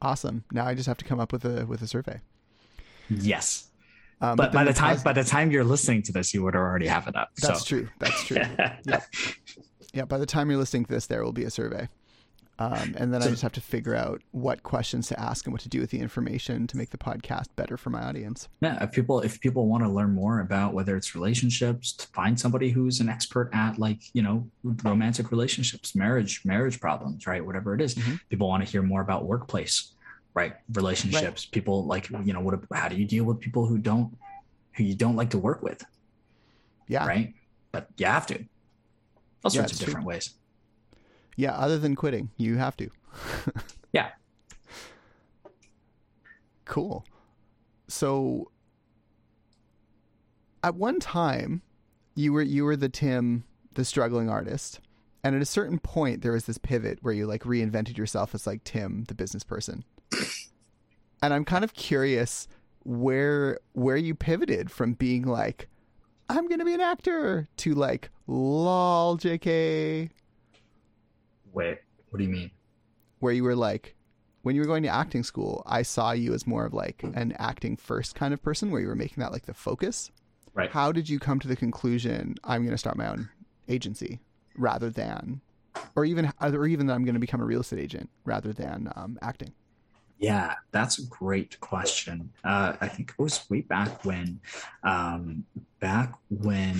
Awesome. 0.04 0.44
Now 0.52 0.66
I 0.66 0.74
just 0.74 0.86
have 0.86 0.98
to 0.98 1.04
come 1.04 1.18
up 1.18 1.32
with 1.32 1.44
a 1.44 1.64
with 1.66 1.80
a 1.82 1.86
survey. 1.86 2.20
Yes. 3.08 3.70
Um, 4.20 4.36
but, 4.36 4.52
but 4.52 4.52
by 4.52 4.64
the 4.64 4.72
time 4.72 4.98
by 5.02 5.12
the 5.12 5.24
time 5.24 5.50
you're 5.50 5.64
listening 5.64 6.02
to 6.02 6.12
this, 6.12 6.34
you 6.34 6.42
would 6.44 6.54
already 6.54 6.86
have 6.86 7.08
it 7.08 7.16
up. 7.16 7.30
That's 7.40 7.60
so. 7.60 7.64
true. 7.66 7.88
That's 7.98 8.24
true. 8.24 8.36
yeah. 8.86 9.00
Yeah. 9.94 10.04
By 10.04 10.18
the 10.18 10.26
time 10.26 10.50
you're 10.50 10.58
listening 10.58 10.84
to 10.84 10.92
this, 10.92 11.06
there 11.06 11.24
will 11.24 11.32
be 11.32 11.44
a 11.44 11.50
survey. 11.50 11.88
Um, 12.58 12.94
and 12.96 13.12
then 13.12 13.20
so, 13.20 13.26
I 13.26 13.30
just 13.30 13.42
have 13.42 13.52
to 13.52 13.60
figure 13.60 13.96
out 13.96 14.22
what 14.30 14.62
questions 14.62 15.08
to 15.08 15.18
ask 15.18 15.44
and 15.44 15.52
what 15.52 15.62
to 15.62 15.68
do 15.68 15.80
with 15.80 15.90
the 15.90 15.98
information 15.98 16.68
to 16.68 16.76
make 16.76 16.90
the 16.90 16.98
podcast 16.98 17.46
better 17.56 17.76
for 17.76 17.90
my 17.90 18.02
audience. 18.02 18.48
Yeah, 18.60 18.82
if 18.84 18.92
people 18.92 19.20
if 19.20 19.40
people 19.40 19.66
want 19.66 19.82
to 19.82 19.88
learn 19.88 20.12
more 20.12 20.38
about 20.40 20.72
whether 20.72 20.96
it's 20.96 21.14
relationships, 21.14 21.92
to 21.94 22.06
find 22.08 22.38
somebody 22.38 22.70
who's 22.70 23.00
an 23.00 23.08
expert 23.08 23.50
at 23.52 23.78
like 23.78 24.02
you 24.12 24.22
know 24.22 24.48
romantic 24.62 25.32
relationships, 25.32 25.96
marriage, 25.96 26.42
marriage 26.44 26.78
problems, 26.80 27.26
right? 27.26 27.44
Whatever 27.44 27.74
it 27.74 27.80
is, 27.80 27.96
mm-hmm. 27.96 28.16
people 28.30 28.48
want 28.48 28.64
to 28.64 28.70
hear 28.70 28.82
more 28.82 29.00
about 29.00 29.24
workplace 29.24 29.93
right. 30.34 30.54
Relationships. 30.72 31.46
Right. 31.46 31.52
people 31.52 31.84
like 31.84 32.10
you 32.10 32.32
know 32.32 32.40
what 32.40 32.58
how 32.72 32.88
do 32.88 32.96
you 32.96 33.04
deal 33.04 33.24
with 33.24 33.40
people 33.40 33.66
who 33.66 33.78
don't 33.78 34.16
who 34.74 34.84
you 34.84 34.94
don't 34.94 35.16
like 35.16 35.30
to 35.30 35.38
work 35.38 35.62
with? 35.62 35.84
Yeah. 36.88 37.06
Right? 37.06 37.34
But 37.72 37.88
you 37.96 38.06
have 38.06 38.26
to. 38.28 38.44
All 39.44 39.50
sorts 39.50 39.54
yeah, 39.54 39.74
of 39.74 39.78
different 39.78 40.04
true. 40.04 40.08
ways. 40.08 40.34
Yeah 41.36 41.52
other 41.52 41.78
than 41.78 41.96
quitting 41.96 42.30
you 42.36 42.56
have 42.56 42.76
to. 42.78 42.90
Yeah. 43.94 44.10
Cool. 46.64 47.06
So 47.86 48.50
at 50.64 50.74
one 50.74 50.98
time 50.98 51.62
you 52.16 52.32
were 52.32 52.42
you 52.42 52.64
were 52.64 52.76
the 52.76 52.88
tim 52.88 53.44
the 53.74 53.84
struggling 53.84 54.28
artist 54.28 54.80
and 55.22 55.36
at 55.36 55.42
a 55.42 55.46
certain 55.46 55.78
point 55.78 56.22
there 56.22 56.32
was 56.32 56.46
this 56.46 56.58
pivot 56.58 56.98
where 57.02 57.14
you 57.14 57.26
like 57.26 57.42
reinvented 57.42 57.96
yourself 57.96 58.34
as 58.34 58.46
like 58.46 58.64
tim 58.64 59.04
the 59.08 59.14
business 59.14 59.44
person 59.44 59.84
and 61.22 61.32
I'm 61.32 61.44
kind 61.44 61.64
of 61.64 61.74
curious 61.74 62.48
where 62.84 63.58
where 63.72 63.96
you 63.96 64.14
pivoted 64.14 64.70
from 64.70 64.92
being 64.92 65.24
like 65.24 65.68
I'm 66.28 66.48
gonna 66.48 66.64
be 66.64 66.74
an 66.74 66.80
actor 66.80 67.48
to 67.58 67.74
like 67.74 68.10
lol 68.26 69.16
JK. 69.18 70.10
Wait, 71.52 71.78
what 72.10 72.18
do 72.18 72.24
you 72.24 72.30
mean? 72.30 72.50
Where 73.20 73.32
you 73.32 73.44
were 73.44 73.56
like 73.56 73.94
when 74.44 74.54
you 74.54 74.60
were 74.60 74.66
going 74.66 74.82
to 74.82 74.90
acting 74.90 75.24
school, 75.24 75.62
I 75.66 75.80
saw 75.82 76.12
you 76.12 76.34
as 76.34 76.46
more 76.46 76.66
of 76.66 76.74
like 76.74 77.02
an 77.02 77.34
acting 77.38 77.78
first 77.78 78.14
kind 78.14 78.34
of 78.34 78.42
person 78.42 78.70
where 78.70 78.80
you 78.80 78.88
were 78.88 78.94
making 78.94 79.22
that 79.22 79.32
like 79.32 79.46
the 79.46 79.54
focus. 79.54 80.10
Right. 80.52 80.70
How 80.70 80.92
did 80.92 81.08
you 81.08 81.18
come 81.18 81.40
to 81.40 81.48
the 81.48 81.56
conclusion 81.56 82.36
I'm 82.44 82.62
going 82.62 82.74
to 82.74 82.78
start 82.78 82.98
my 82.98 83.08
own 83.08 83.30
agency 83.68 84.20
rather 84.56 84.90
than, 84.90 85.40
or 85.96 86.04
even, 86.04 86.30
or 86.42 86.66
even 86.66 86.86
that 86.86 86.92
I'm 86.92 87.04
going 87.04 87.14
to 87.14 87.20
become 87.20 87.40
a 87.40 87.46
real 87.46 87.62
estate 87.62 87.80
agent 87.80 88.10
rather 88.26 88.52
than 88.52 88.92
um, 88.94 89.18
acting? 89.22 89.54
Yeah, 90.18 90.54
that's 90.70 90.98
a 90.98 91.06
great 91.06 91.58
question. 91.60 92.30
Uh, 92.44 92.74
I 92.80 92.88
think 92.88 93.10
it 93.10 93.22
was 93.22 93.44
way 93.50 93.62
back 93.62 94.04
when, 94.04 94.40
um, 94.82 95.44
back 95.80 96.14
when 96.28 96.76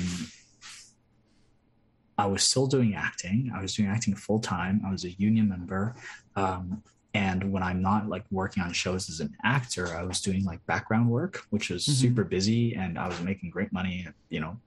I 2.17 2.26
was 2.26 2.43
still 2.43 2.67
doing 2.67 2.95
acting. 2.95 3.53
I 3.55 3.61
was 3.61 3.75
doing 3.75 3.88
acting 3.88 4.14
full 4.14 4.38
time. 4.38 4.83
I 4.87 4.91
was 4.91 5.05
a 5.05 5.11
union 5.11 5.49
member. 5.49 5.97
Um, 6.37 6.83
and 7.12 7.53
when 7.53 7.62
I'm 7.62 7.81
not 7.81 8.09
like 8.09 8.25
working 8.31 8.62
on 8.62 8.73
shows 8.73 9.09
as 9.09 9.21
an 9.21 9.35
actor, 9.45 9.97
I 9.97 10.03
was 10.03 10.21
doing 10.21 10.45
like 10.45 10.64
background 10.67 11.09
work, 11.09 11.43
which 11.50 11.71
was 11.71 11.85
mm-hmm. 11.85 11.93
super 11.93 12.25
busy 12.25 12.75
and 12.75 12.99
I 12.99 13.07
was 13.09 13.21
making 13.21 13.50
great 13.50 13.73
money, 13.73 14.07
you 14.31 14.41
know, 14.41 14.59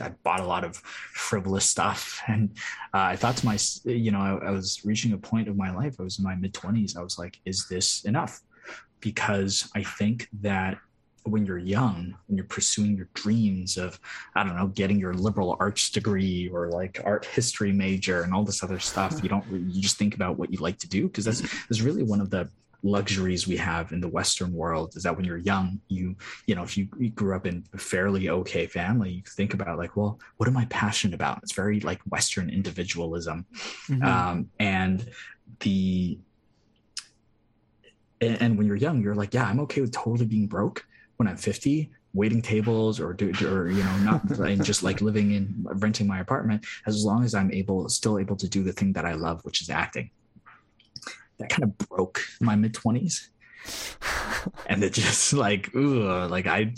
I 0.00 0.10
bought 0.22 0.40
a 0.40 0.46
lot 0.46 0.64
of 0.64 0.76
frivolous 0.76 1.64
stuff, 1.64 2.22
and 2.28 2.50
uh, 2.94 3.12
I 3.12 3.16
thought 3.16 3.36
to 3.38 3.46
my, 3.46 3.58
you 3.84 4.10
know, 4.10 4.20
I, 4.20 4.48
I, 4.48 4.50
was 4.50 4.84
reaching 4.84 5.12
a 5.12 5.18
point 5.18 5.48
of 5.48 5.56
my 5.56 5.74
life. 5.74 5.96
I 5.98 6.02
was 6.02 6.18
in 6.18 6.24
my 6.24 6.34
mid 6.34 6.54
twenties. 6.54 6.96
I 6.96 7.02
was 7.02 7.18
like, 7.18 7.38
is 7.44 7.68
this 7.68 8.04
enough? 8.04 8.40
Because 9.00 9.68
I 9.74 9.82
think 9.82 10.28
that 10.40 10.78
when 11.24 11.46
you're 11.46 11.58
young, 11.58 12.14
when 12.26 12.36
you're 12.36 12.46
pursuing 12.46 12.96
your 12.96 13.08
dreams 13.14 13.76
of, 13.76 13.98
I 14.34 14.42
don't 14.42 14.56
know, 14.56 14.68
getting 14.68 14.98
your 14.98 15.14
liberal 15.14 15.56
arts 15.60 15.90
degree 15.90 16.48
or 16.52 16.68
like 16.68 17.00
art 17.04 17.24
history 17.24 17.72
major 17.72 18.22
and 18.22 18.34
all 18.34 18.44
this 18.44 18.62
other 18.62 18.80
stuff, 18.80 19.20
you 19.22 19.28
don't, 19.28 19.44
you 19.50 19.80
just 19.80 19.98
think 19.98 20.14
about 20.14 20.36
what 20.36 20.52
you 20.52 20.58
like 20.58 20.78
to 20.78 20.88
do 20.88 21.06
because 21.06 21.24
that's, 21.24 21.40
that's 21.40 21.80
really 21.80 22.02
one 22.02 22.20
of 22.20 22.30
the 22.30 22.48
luxuries 22.82 23.46
we 23.46 23.56
have 23.56 23.92
in 23.92 24.00
the 24.00 24.08
western 24.08 24.52
world 24.52 24.96
is 24.96 25.04
that 25.04 25.16
when 25.16 25.24
you're 25.24 25.38
young 25.38 25.80
you 25.88 26.16
you 26.46 26.54
know 26.54 26.64
if 26.64 26.76
you, 26.76 26.88
you, 26.98 27.10
grew 27.10 27.36
up 27.36 27.46
in 27.46 27.64
a 27.72 27.78
fairly 27.78 28.28
okay 28.28 28.66
family 28.66 29.10
you 29.10 29.22
think 29.36 29.54
about 29.54 29.78
like 29.78 29.96
well 29.96 30.18
what 30.36 30.48
am 30.48 30.56
i 30.56 30.64
passionate 30.66 31.14
about? 31.14 31.38
It's 31.42 31.52
very 31.52 31.80
like 31.80 32.00
western 32.10 32.50
individualism. 32.50 33.46
Mm-hmm. 33.88 34.02
um, 34.02 34.50
and 34.58 35.08
the 35.60 36.18
and, 38.20 38.40
and 38.40 38.58
when 38.58 38.66
you're 38.66 38.76
young 38.76 39.02
you're 39.02 39.14
like 39.14 39.34
yeah 39.34 39.44
i'm 39.44 39.60
okay 39.60 39.80
with 39.80 39.92
totally 39.92 40.26
being 40.26 40.46
broke 40.46 40.84
when 41.16 41.28
i'm 41.28 41.36
50 41.36 41.90
waiting 42.14 42.42
tables 42.42 43.00
or 43.00 43.12
do 43.12 43.32
or 43.46 43.70
you 43.70 43.82
know 43.82 43.98
not 43.98 44.38
and 44.38 44.64
just 44.64 44.82
like 44.82 45.00
living 45.00 45.32
in 45.32 45.54
renting 45.64 46.06
my 46.06 46.20
apartment 46.20 46.64
as 46.86 47.04
long 47.04 47.24
as 47.24 47.34
i'm 47.34 47.52
able 47.52 47.88
still 47.88 48.18
able 48.18 48.36
to 48.36 48.48
do 48.48 48.62
the 48.62 48.72
thing 48.72 48.92
that 48.92 49.04
i 49.04 49.12
love 49.12 49.44
which 49.44 49.62
is 49.62 49.70
acting 49.70 50.10
that 51.42 51.50
kind 51.50 51.64
of 51.64 51.76
broke 51.88 52.22
my 52.40 52.56
mid 52.56 52.74
twenties. 52.74 53.30
and 54.66 54.82
it 54.82 54.92
just 54.92 55.32
like, 55.32 55.74
ooh, 55.74 56.26
like 56.26 56.46
I, 56.46 56.72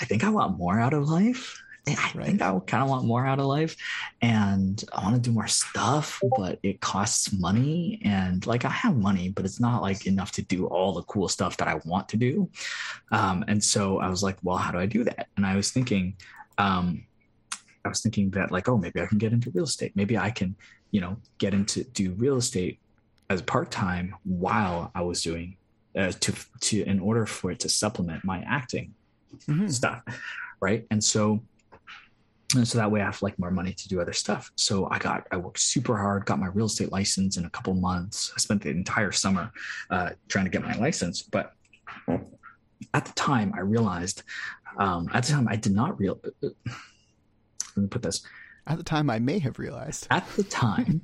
I 0.00 0.04
think 0.04 0.24
I 0.24 0.30
want 0.30 0.58
more 0.58 0.78
out 0.80 0.94
of 0.94 1.08
life. 1.08 1.60
I 1.88 2.12
right. 2.14 2.26
think 2.26 2.42
I 2.42 2.56
kind 2.66 2.82
of 2.84 2.90
want 2.90 3.06
more 3.06 3.26
out 3.26 3.38
of 3.38 3.46
life 3.46 3.74
and 4.20 4.84
I 4.92 5.02
want 5.02 5.16
to 5.16 5.20
do 5.20 5.32
more 5.32 5.48
stuff, 5.48 6.20
but 6.36 6.58
it 6.62 6.80
costs 6.80 7.32
money. 7.32 8.00
And 8.04 8.46
like 8.46 8.64
I 8.64 8.68
have 8.68 8.96
money, 8.96 9.30
but 9.30 9.44
it's 9.44 9.60
not 9.60 9.82
like 9.82 10.06
enough 10.06 10.30
to 10.32 10.42
do 10.42 10.66
all 10.66 10.92
the 10.92 11.02
cool 11.04 11.26
stuff 11.26 11.56
that 11.56 11.68
I 11.68 11.80
want 11.86 12.08
to 12.10 12.16
do. 12.16 12.50
Um, 13.10 13.44
and 13.48 13.64
so 13.64 13.98
I 13.98 14.08
was 14.08 14.22
like, 14.22 14.36
well, 14.42 14.58
how 14.58 14.70
do 14.70 14.78
I 14.78 14.86
do 14.86 15.04
that? 15.04 15.28
And 15.36 15.46
I 15.46 15.56
was 15.56 15.70
thinking, 15.70 16.16
um, 16.58 17.06
I 17.84 17.88
was 17.88 18.02
thinking 18.02 18.30
that 18.32 18.50
like, 18.50 18.68
oh, 18.68 18.76
maybe 18.76 19.00
I 19.00 19.06
can 19.06 19.18
get 19.18 19.32
into 19.32 19.50
real 19.50 19.64
estate. 19.64 19.92
Maybe 19.96 20.18
I 20.18 20.30
can, 20.30 20.54
you 20.90 21.00
know, 21.00 21.16
get 21.38 21.54
into 21.54 21.84
do 21.84 22.12
real 22.12 22.36
estate 22.36 22.78
as 23.30 23.40
part 23.40 23.70
time 23.70 24.14
while 24.24 24.90
I 24.94 25.02
was 25.02 25.22
doing 25.22 25.56
uh, 25.96 26.12
to 26.20 26.34
to 26.60 26.82
in 26.82 27.00
order 27.00 27.24
for 27.24 27.50
it 27.50 27.60
to 27.60 27.68
supplement 27.68 28.24
my 28.24 28.44
acting 28.46 28.94
mm-hmm. 29.48 29.68
stuff, 29.68 30.02
right? 30.60 30.86
And 30.90 31.02
so 31.02 31.40
and 32.56 32.66
so 32.66 32.78
that 32.78 32.90
way 32.90 33.00
I 33.00 33.04
have 33.04 33.22
like 33.22 33.38
more 33.38 33.52
money 33.52 33.72
to 33.72 33.88
do 33.88 34.00
other 34.00 34.12
stuff. 34.12 34.50
So 34.56 34.88
I 34.90 34.98
got 34.98 35.26
I 35.30 35.36
worked 35.36 35.60
super 35.60 35.96
hard, 35.96 36.26
got 36.26 36.40
my 36.40 36.48
real 36.48 36.66
estate 36.66 36.92
license 36.92 37.36
in 37.36 37.44
a 37.44 37.50
couple 37.50 37.72
months. 37.74 38.32
I 38.36 38.40
spent 38.40 38.62
the 38.62 38.70
entire 38.70 39.12
summer 39.12 39.52
uh, 39.88 40.10
trying 40.28 40.44
to 40.44 40.50
get 40.50 40.62
my 40.62 40.76
license, 40.76 41.22
but 41.22 41.54
at 42.92 43.04
the 43.04 43.12
time 43.12 43.52
I 43.56 43.60
realized 43.60 44.24
um, 44.78 45.08
at 45.14 45.24
the 45.24 45.32
time 45.32 45.48
I 45.48 45.56
did 45.56 45.72
not 45.72 45.98
real. 45.98 46.20
Uh, 46.24 46.48
uh, 46.48 46.72
let 47.76 47.82
me 47.82 47.88
put 47.88 48.02
this. 48.02 48.22
At 48.66 48.78
the 48.78 48.84
time, 48.84 49.10
I 49.10 49.18
may 49.18 49.38
have 49.38 49.58
realized. 49.58 50.06
At 50.10 50.28
the 50.36 50.44
time, 50.44 51.02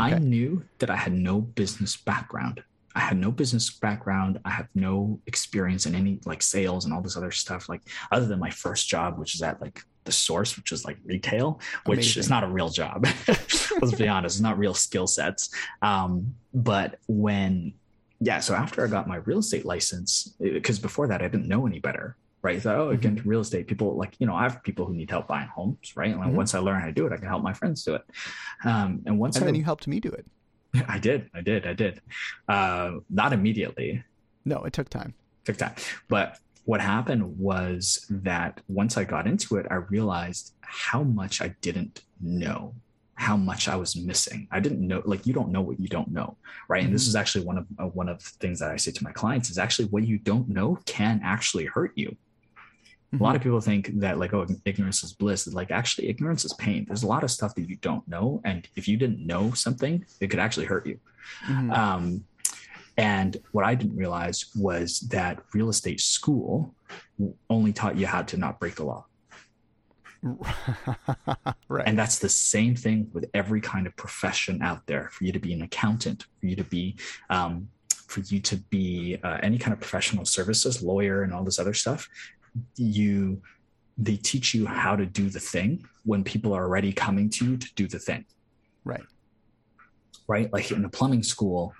okay. 0.00 0.14
I 0.14 0.18
knew 0.18 0.64
that 0.78 0.90
I 0.90 0.96
had 0.96 1.12
no 1.12 1.40
business 1.40 1.96
background. 1.96 2.62
I 2.94 3.00
had 3.00 3.16
no 3.16 3.32
business 3.32 3.70
background. 3.70 4.38
I 4.44 4.50
have 4.50 4.68
no 4.74 5.20
experience 5.26 5.86
in 5.86 5.94
any 5.94 6.20
like 6.24 6.42
sales 6.42 6.84
and 6.84 6.94
all 6.94 7.00
this 7.00 7.16
other 7.16 7.32
stuff, 7.32 7.68
like 7.68 7.82
other 8.12 8.26
than 8.26 8.38
my 8.38 8.50
first 8.50 8.88
job, 8.88 9.18
which 9.18 9.34
is 9.34 9.42
at 9.42 9.60
like 9.60 9.80
the 10.04 10.12
source, 10.12 10.56
which 10.56 10.70
is 10.70 10.84
like 10.84 10.98
retail, 11.04 11.60
which 11.86 11.98
Amazing. 11.98 12.20
is 12.20 12.30
not 12.30 12.44
a 12.44 12.48
real 12.48 12.68
job. 12.68 13.06
Let's 13.28 13.94
be 13.96 14.06
honest, 14.06 14.36
it's 14.36 14.42
not 14.42 14.58
real 14.58 14.74
skill 14.74 15.06
sets. 15.06 15.50
Um, 15.82 16.34
but 16.52 16.98
when, 17.08 17.74
yeah, 18.20 18.38
so 18.38 18.54
after 18.54 18.84
I 18.84 18.88
got 18.88 19.08
my 19.08 19.16
real 19.16 19.38
estate 19.38 19.64
license, 19.64 20.34
because 20.40 20.78
before 20.78 21.08
that 21.08 21.20
I 21.20 21.28
didn't 21.28 21.48
know 21.48 21.66
any 21.66 21.80
better 21.80 22.16
right? 22.44 22.62
So, 22.62 22.76
oh, 22.76 22.90
again, 22.90 23.16
mm-hmm. 23.16 23.28
real 23.28 23.40
estate, 23.40 23.66
people 23.66 23.96
like, 23.96 24.14
you 24.18 24.26
know, 24.26 24.34
I 24.36 24.42
have 24.42 24.62
people 24.62 24.84
who 24.84 24.94
need 24.94 25.10
help 25.10 25.26
buying 25.26 25.48
homes, 25.48 25.96
right? 25.96 26.12
And 26.12 26.20
mm-hmm. 26.20 26.36
once 26.36 26.54
I 26.54 26.58
learn 26.58 26.78
how 26.78 26.86
to 26.86 26.92
do 26.92 27.06
it, 27.06 27.12
I 27.12 27.16
can 27.16 27.26
help 27.26 27.42
my 27.42 27.54
friends 27.54 27.82
do 27.82 27.94
it. 27.94 28.02
Um, 28.64 29.02
and 29.06 29.18
once 29.18 29.36
and 29.36 29.44
I, 29.44 29.46
then 29.46 29.54
you 29.54 29.64
helped 29.64 29.88
me 29.88 29.98
do 29.98 30.10
it. 30.10 30.26
I 30.88 30.98
did, 30.98 31.30
I 31.34 31.40
did, 31.40 31.66
I 31.66 31.72
did. 31.72 32.02
Uh, 32.46 32.98
not 33.08 33.32
immediately. 33.32 34.04
No, 34.44 34.62
it 34.64 34.74
took 34.74 34.90
time. 34.90 35.14
It 35.42 35.46
Took 35.46 35.56
time. 35.56 35.74
But 36.08 36.38
what 36.66 36.82
happened 36.82 37.38
was 37.38 38.04
that 38.10 38.60
once 38.68 38.98
I 38.98 39.04
got 39.04 39.26
into 39.26 39.56
it, 39.56 39.66
I 39.70 39.76
realized 39.76 40.52
how 40.60 41.02
much 41.02 41.40
I 41.40 41.54
didn't 41.62 42.02
know 42.20 42.74
how 43.16 43.36
much 43.36 43.68
I 43.68 43.76
was 43.76 43.96
missing. 43.96 44.48
I 44.50 44.58
didn't 44.60 44.86
know, 44.86 45.00
like 45.04 45.24
you 45.24 45.32
don't 45.32 45.50
know 45.50 45.62
what 45.62 45.78
you 45.78 45.86
don't 45.86 46.10
know, 46.10 46.36
right? 46.68 46.80
Mm-hmm. 46.80 46.86
And 46.86 46.94
this 46.94 47.04
mm-hmm. 47.04 47.10
is 47.10 47.16
actually 47.16 47.44
one 47.44 47.58
of 47.58 47.66
uh, 47.78 47.86
one 47.86 48.08
of 48.08 48.18
the 48.18 48.30
things 48.40 48.58
that 48.58 48.70
I 48.72 48.76
say 48.76 48.90
to 48.90 49.04
my 49.04 49.12
clients 49.12 49.50
is 49.50 49.56
actually 49.56 49.86
what 49.86 50.04
you 50.04 50.18
don't 50.18 50.48
know 50.48 50.78
can 50.84 51.20
actually 51.22 51.66
hurt 51.66 51.92
you. 51.94 52.16
Mm-hmm. 53.14 53.22
A 53.22 53.26
lot 53.26 53.36
of 53.36 53.42
people 53.42 53.60
think 53.60 54.00
that 54.00 54.18
like, 54.18 54.34
oh, 54.34 54.46
ignorance 54.64 55.04
is 55.04 55.12
bliss. 55.12 55.46
Like 55.46 55.70
actually 55.70 56.08
ignorance 56.08 56.44
is 56.44 56.52
pain. 56.54 56.84
There's 56.86 57.04
a 57.04 57.06
lot 57.06 57.22
of 57.22 57.30
stuff 57.30 57.54
that 57.54 57.68
you 57.68 57.76
don't 57.76 58.06
know. 58.08 58.40
And 58.44 58.68
if 58.76 58.88
you 58.88 58.96
didn't 58.96 59.24
know 59.24 59.52
something, 59.52 60.04
it 60.20 60.28
could 60.28 60.40
actually 60.40 60.66
hurt 60.66 60.86
you. 60.86 60.98
Mm-hmm. 61.46 61.70
Um, 61.70 62.24
and 62.96 63.36
what 63.52 63.64
I 63.64 63.74
didn't 63.74 63.96
realize 63.96 64.46
was 64.56 65.00
that 65.10 65.42
real 65.52 65.68
estate 65.68 66.00
school 66.00 66.74
only 67.50 67.72
taught 67.72 67.96
you 67.96 68.06
how 68.06 68.22
to 68.22 68.36
not 68.36 68.60
break 68.60 68.76
the 68.76 68.84
law. 68.84 69.06
right. 71.68 71.86
And 71.86 71.98
that's 71.98 72.18
the 72.18 72.28
same 72.28 72.74
thing 72.74 73.10
with 73.12 73.28
every 73.34 73.60
kind 73.60 73.86
of 73.86 73.94
profession 73.96 74.62
out 74.62 74.86
there. 74.86 75.10
For 75.12 75.24
you 75.24 75.32
to 75.32 75.38
be 75.38 75.52
an 75.52 75.62
accountant, 75.62 76.26
for 76.40 76.46
you 76.46 76.56
to 76.56 76.64
be, 76.64 76.96
um, 77.30 77.68
for 78.06 78.20
you 78.20 78.40
to 78.40 78.56
be 78.56 79.18
uh, 79.22 79.38
any 79.42 79.58
kind 79.58 79.72
of 79.72 79.80
professional 79.80 80.24
services, 80.24 80.82
lawyer, 80.82 81.22
and 81.22 81.32
all 81.32 81.44
this 81.44 81.58
other 81.58 81.74
stuff, 81.74 82.08
you 82.76 83.42
they 83.96 84.16
teach 84.16 84.54
you 84.54 84.66
how 84.66 84.96
to 84.96 85.06
do 85.06 85.30
the 85.30 85.40
thing 85.40 85.86
when 86.04 86.24
people 86.24 86.52
are 86.52 86.64
already 86.64 86.92
coming 86.92 87.30
to 87.30 87.44
you 87.44 87.56
to 87.56 87.74
do 87.74 87.86
the 87.86 87.98
thing. 87.98 88.24
Right. 88.84 89.04
Right. 90.26 90.52
Like 90.52 90.72
in 90.72 90.84
a 90.84 90.88
plumbing 90.88 91.22
school, 91.22 91.74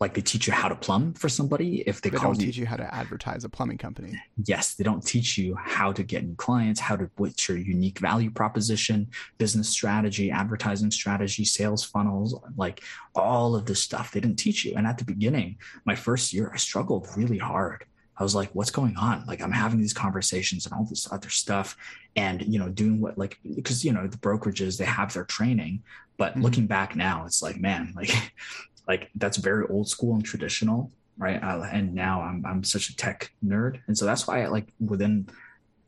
like 0.00 0.14
they 0.14 0.20
teach 0.20 0.46
you 0.46 0.52
how 0.52 0.68
to 0.68 0.76
plumb 0.76 1.12
for 1.14 1.28
somebody 1.28 1.82
if 1.86 2.00
they, 2.00 2.10
they 2.10 2.16
call 2.16 2.32
don't 2.32 2.40
you, 2.40 2.46
teach 2.46 2.56
you 2.56 2.66
how 2.66 2.76
to 2.76 2.94
advertise 2.94 3.44
a 3.44 3.48
plumbing 3.48 3.78
company 3.78 4.20
yes 4.46 4.74
they 4.74 4.84
don't 4.84 5.04
teach 5.04 5.36
you 5.36 5.56
how 5.56 5.92
to 5.92 6.02
get 6.02 6.24
new 6.24 6.34
clients 6.36 6.80
how 6.80 6.96
to 6.96 7.10
what's 7.16 7.48
your 7.48 7.58
unique 7.58 7.98
value 7.98 8.30
proposition 8.30 9.08
business 9.38 9.68
strategy 9.68 10.30
advertising 10.30 10.90
strategy 10.90 11.44
sales 11.44 11.84
funnels 11.84 12.38
like 12.56 12.82
all 13.14 13.56
of 13.56 13.66
this 13.66 13.82
stuff 13.82 14.12
they 14.12 14.20
didn't 14.20 14.38
teach 14.38 14.64
you 14.64 14.74
and 14.76 14.86
at 14.86 14.98
the 14.98 15.04
beginning 15.04 15.56
my 15.84 15.94
first 15.94 16.32
year 16.32 16.50
i 16.54 16.56
struggled 16.56 17.08
really 17.16 17.38
hard 17.38 17.84
I 18.18 18.22
was 18.22 18.34
like, 18.34 18.50
what's 18.50 18.70
going 18.70 18.96
on? 18.96 19.24
Like, 19.26 19.40
I'm 19.40 19.52
having 19.52 19.80
these 19.80 19.92
conversations 19.92 20.66
and 20.66 20.74
all 20.74 20.84
this 20.84 21.10
other 21.12 21.28
stuff, 21.28 21.76
and 22.16 22.42
you 22.42 22.58
know, 22.58 22.68
doing 22.68 23.00
what 23.00 23.16
like 23.16 23.38
because 23.54 23.84
you 23.84 23.92
know 23.92 24.06
the 24.06 24.16
brokerages 24.16 24.76
they 24.76 24.84
have 24.84 25.12
their 25.12 25.24
training, 25.24 25.82
but 26.16 26.32
mm-hmm. 26.32 26.42
looking 26.42 26.66
back 26.66 26.96
now, 26.96 27.24
it's 27.26 27.42
like, 27.42 27.58
man, 27.58 27.92
like, 27.96 28.10
like 28.88 29.10
that's 29.14 29.36
very 29.36 29.66
old 29.68 29.88
school 29.88 30.14
and 30.14 30.24
traditional, 30.24 30.90
right? 31.16 31.42
Uh, 31.42 31.66
and 31.70 31.94
now 31.94 32.22
I'm 32.22 32.44
I'm 32.44 32.64
such 32.64 32.90
a 32.90 32.96
tech 32.96 33.32
nerd, 33.44 33.80
and 33.86 33.96
so 33.96 34.04
that's 34.04 34.26
why 34.26 34.42
I 34.42 34.48
like 34.48 34.68
within 34.80 35.28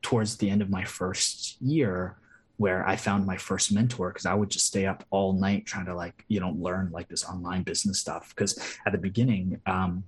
towards 0.03 0.37
the 0.37 0.49
end 0.49 0.63
of 0.63 0.71
my 0.71 0.85
first 0.85 1.61
year 1.61 2.17
where 2.57 2.87
I 2.87 2.97
found 2.97 3.25
my 3.25 3.39
first 3.39 3.73
mentor 3.73 4.11
because 4.11 4.27
I 4.27 4.35
would 4.35 4.51
just 4.51 4.67
stay 4.67 4.85
up 4.85 5.03
all 5.09 5.33
night 5.33 5.65
trying 5.65 5.87
to 5.87 5.95
like 5.95 6.25
you 6.29 6.41
know 6.41 6.51
learn 6.51 6.91
like 6.93 7.09
this 7.09 7.25
online 7.25 7.63
business 7.63 7.99
stuff 7.99 8.35
because 8.35 8.59
at 8.85 8.93
the 8.93 8.99
beginning 8.99 9.61
um, 9.65 10.05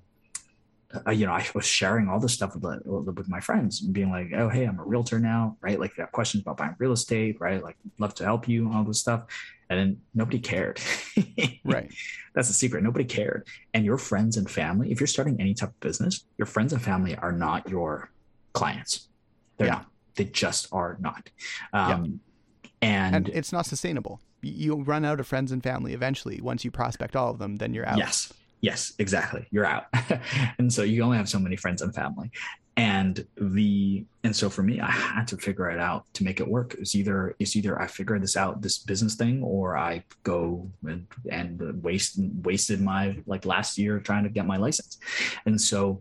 you 1.13 1.27
know, 1.27 1.33
I 1.33 1.47
was 1.55 1.65
sharing 1.65 2.09
all 2.09 2.21
this 2.21 2.33
stuff 2.33 2.55
with, 2.55 2.83
with 2.85 3.29
my 3.29 3.41
friends, 3.41 3.81
being 3.81 4.11
like, 4.11 4.33
"Oh, 4.35 4.49
hey, 4.49 4.65
I'm 4.65 4.79
a 4.79 4.85
realtor 4.85 5.19
now, 5.19 5.57
right? 5.61 5.79
Like, 5.79 5.97
got 5.97 6.13
questions 6.13 6.43
about 6.43 6.59
buying 6.59 6.77
real 6.79 6.93
estate, 6.93 7.41
right? 7.41 7.63
Like, 7.63 7.77
love 7.99 8.15
to 8.17 8.25
help 8.25 8.49
you, 8.49 8.71
all 8.73 8.85
this 8.85 9.01
stuff." 9.01 9.25
And 9.71 9.79
then 9.79 10.01
nobody 10.15 10.39
cared. 10.39 10.81
right. 11.65 11.91
That's 12.35 12.49
the 12.49 12.55
secret. 12.55 12.83
Nobody 12.83 13.07
cared. 13.07 13.47
And 13.73 13.87
your 13.87 13.97
friends 13.97 14.37
and 14.37 14.51
family, 14.51 14.93
if 14.93 15.01
you're 15.01 15.07
starting 15.07 15.41
any 15.41 15.55
type 15.55 15.71
of 15.71 15.81
business, 15.81 16.25
your 16.37 16.47
friends 16.47 16.75
and 16.75 16.83
family 16.83 17.17
are 17.17 17.33
not 17.33 17.69
your 17.71 18.11
clients. 18.53 19.09
They're 19.57 19.69
yeah. 19.69 19.75
not. 19.75 19.87
They 20.17 20.25
just 20.25 20.69
are 20.73 20.99
not. 21.01 21.31
Um, 21.73 22.21
yeah. 22.63 22.69
and, 22.83 23.17
and 23.17 23.29
it's 23.31 23.51
not 23.51 23.65
sustainable. 23.65 24.21
You 24.43 24.83
run 24.83 25.07
out 25.07 25.21
of 25.21 25.27
friends 25.27 25.53
and 25.53 25.63
family 25.63 25.95
eventually. 25.95 26.41
Once 26.43 26.67
you 26.67 26.71
prospect 26.71 27.17
all 27.17 27.31
of 27.31 27.39
them, 27.39 27.57
then 27.57 27.73
you're 27.73 27.87
out. 27.87 27.97
Yes 27.97 28.31
Yes, 28.63 28.93
exactly. 29.01 29.47
You're 29.51 29.67
out. 29.67 29.87
and 30.59 30.73
so 30.73 30.85
you 30.85 31.03
only 31.03 31.19
have 31.19 31.29
so 31.29 31.41
many 31.41 31.57
friends 31.57 31.83
and 31.83 31.93
family. 31.95 32.31
And 32.77 33.27
the 33.37 34.07
and 34.25 34.35
so 34.35 34.49
for 34.49 34.63
me, 34.63 34.81
I 34.81 34.91
had 34.91 35.27
to 35.29 35.37
figure 35.37 35.69
it 35.69 35.79
out 35.79 36.07
to 36.15 36.25
make 36.25 36.41
it 36.41 36.49
work. 36.49 36.75
It's 36.79 36.95
either 36.95 37.35
it's 37.39 37.55
either 37.55 37.79
I 37.79 37.87
figure 37.87 38.19
this 38.19 38.37
out, 38.37 38.63
this 38.63 38.79
business 38.79 39.15
thing, 39.17 39.43
or 39.43 39.77
I 39.77 40.05
go 40.23 40.71
and, 40.87 41.07
and 41.31 41.83
waste 41.83 42.19
wasted 42.43 42.81
my 42.81 43.19
like 43.27 43.45
last 43.45 43.77
year 43.77 43.99
trying 43.99 44.23
to 44.25 44.31
get 44.31 44.47
my 44.47 44.57
license. 44.57 44.97
And 45.45 45.61
so 45.61 46.01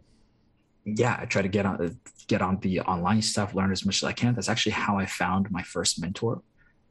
yeah, 0.85 1.17
I 1.19 1.25
try 1.25 1.41
to 1.41 1.49
get 1.49 1.65
on 1.65 1.99
get 2.27 2.41
on 2.41 2.57
the 2.59 2.79
online 2.81 3.21
stuff, 3.21 3.53
learn 3.53 3.71
as 3.73 3.85
much 3.85 4.01
as 4.01 4.07
I 4.07 4.13
can. 4.13 4.35
That's 4.35 4.49
actually 4.49 4.73
how 4.73 4.97
I 4.97 5.07
found 5.07 5.51
my 5.51 5.63
first 5.63 5.99
mentor 5.99 6.41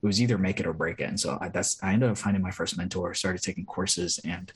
it 0.02 0.06
was 0.06 0.20
either 0.22 0.38
make 0.38 0.60
it 0.60 0.66
or 0.66 0.72
break 0.72 1.00
it. 1.00 1.04
And 1.04 1.20
so 1.20 1.36
I, 1.40 1.48
that's 1.50 1.82
I 1.82 1.92
ended 1.92 2.08
up 2.10 2.16
finding 2.16 2.42
my 2.42 2.50
first 2.50 2.76
mentor, 2.76 3.12
started 3.14 3.42
taking 3.42 3.66
courses, 3.66 4.18
and 4.24 4.50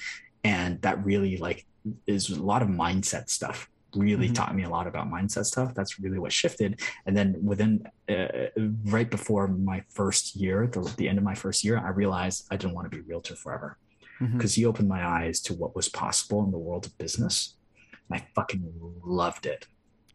and 0.45 0.81
that 0.83 1.05
really 1.05 1.37
like 1.39 1.67
is 2.07 2.31
a 2.31 2.43
lot 2.43 2.63
of 2.63 2.69
mindset 2.69 3.29
stuff 3.29 3.69
really 3.97 4.27
mm-hmm. 4.27 4.35
taught 4.35 4.55
me 4.55 4.65
a 4.65 4.69
lot 4.69 4.87
about 4.87 5.11
mindset 5.11 5.45
stuff 5.45 5.75
that's 5.75 6.01
really 6.01 6.19
what 6.19 6.33
shifted 6.33 6.81
and 7.07 7.17
then 7.17 7.37
within 7.43 7.85
uh, 8.09 8.27
right 8.87 9.11
before 9.11 9.49
my 9.49 9.83
first 9.89 10.37
year 10.37 10.67
the, 10.67 10.81
the, 10.97 11.09
end 11.09 11.19
of 11.19 11.25
my 11.25 11.35
first 11.35 11.65
year 11.65 11.79
i 11.79 11.89
realized 11.89 12.47
i 12.51 12.57
didn't 12.57 12.75
want 12.75 12.91
to 12.91 12.97
be 12.97 13.03
realtor 13.03 13.37
forever 13.37 13.79
because 14.21 14.53
mm-hmm. 14.53 14.61
he 14.61 14.67
opened 14.67 14.89
my 14.89 15.07
eyes 15.07 15.41
to 15.41 15.55
what 15.55 15.75
was 15.75 15.89
possible 15.89 16.45
in 16.45 16.51
the 16.51 16.59
world 16.59 16.87
of 16.87 16.97
business 16.99 17.55
and 18.11 18.21
i 18.21 18.27
fucking 18.35 18.73
loved 19.05 19.47
it 19.47 19.67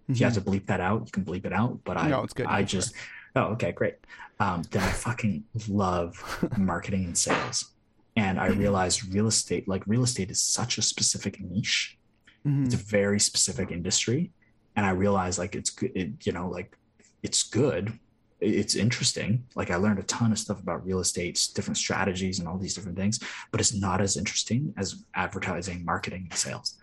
mm-hmm. 0.03 0.13
if 0.13 0.19
you 0.19 0.25
have 0.25 0.33
to 0.33 0.41
bleep 0.41 0.65
that 0.65 0.81
out 0.81 1.03
you 1.05 1.11
can 1.11 1.25
bleep 1.25 1.45
it 1.45 1.53
out 1.53 1.79
but 1.83 1.97
i 1.97 2.07
no, 2.09 2.23
it's 2.23 2.33
good. 2.33 2.47
i 2.47 2.63
just 2.63 2.93
oh 3.35 3.43
okay 3.43 3.71
great 3.71 3.95
um, 4.41 4.61
then 4.71 4.83
i 4.83 4.91
fucking 4.91 5.43
love 5.67 6.21
marketing 6.57 7.05
and 7.05 7.17
sales 7.17 7.71
and 8.19 8.38
I 8.38 8.49
mm-hmm. 8.49 8.60
realized 8.60 9.13
real 9.13 9.27
estate, 9.27 9.65
like 9.65 9.82
real 9.88 10.03
estate 10.03 10.29
is 10.29 10.41
such 10.41 10.77
a 10.77 10.82
specific 10.82 11.39
niche. 11.39 11.97
Mm-hmm. 12.45 12.65
It's 12.65 12.73
a 12.73 12.77
very 12.77 13.19
specific 13.19 13.71
industry. 13.71 14.32
And 14.75 14.86
I 14.86 14.89
realized 14.91 15.39
like 15.39 15.55
it's 15.55 15.69
good, 15.69 15.91
it, 15.95 16.25
you 16.25 16.34
know, 16.34 16.49
like 16.49 16.77
it's 17.23 17.43
good. 17.43 17.97
It's 18.41 18.75
interesting. 18.75 19.45
Like 19.55 19.71
I 19.71 19.77
learned 19.77 19.99
a 19.99 20.03
ton 20.03 20.34
of 20.34 20.39
stuff 20.39 20.62
about 20.62 20.86
real 20.86 20.99
estate, 20.99 21.47
different 21.55 21.77
strategies 21.77 22.39
and 22.39 22.47
all 22.47 22.58
these 22.58 22.73
different 22.73 22.97
things, 22.97 23.21
but 23.51 23.62
it's 23.62 23.73
not 23.73 24.01
as 24.01 24.17
interesting 24.17 24.73
as 24.77 25.03
advertising, 25.15 25.86
marketing, 25.86 26.27
and 26.29 26.38
sales. 26.38 26.77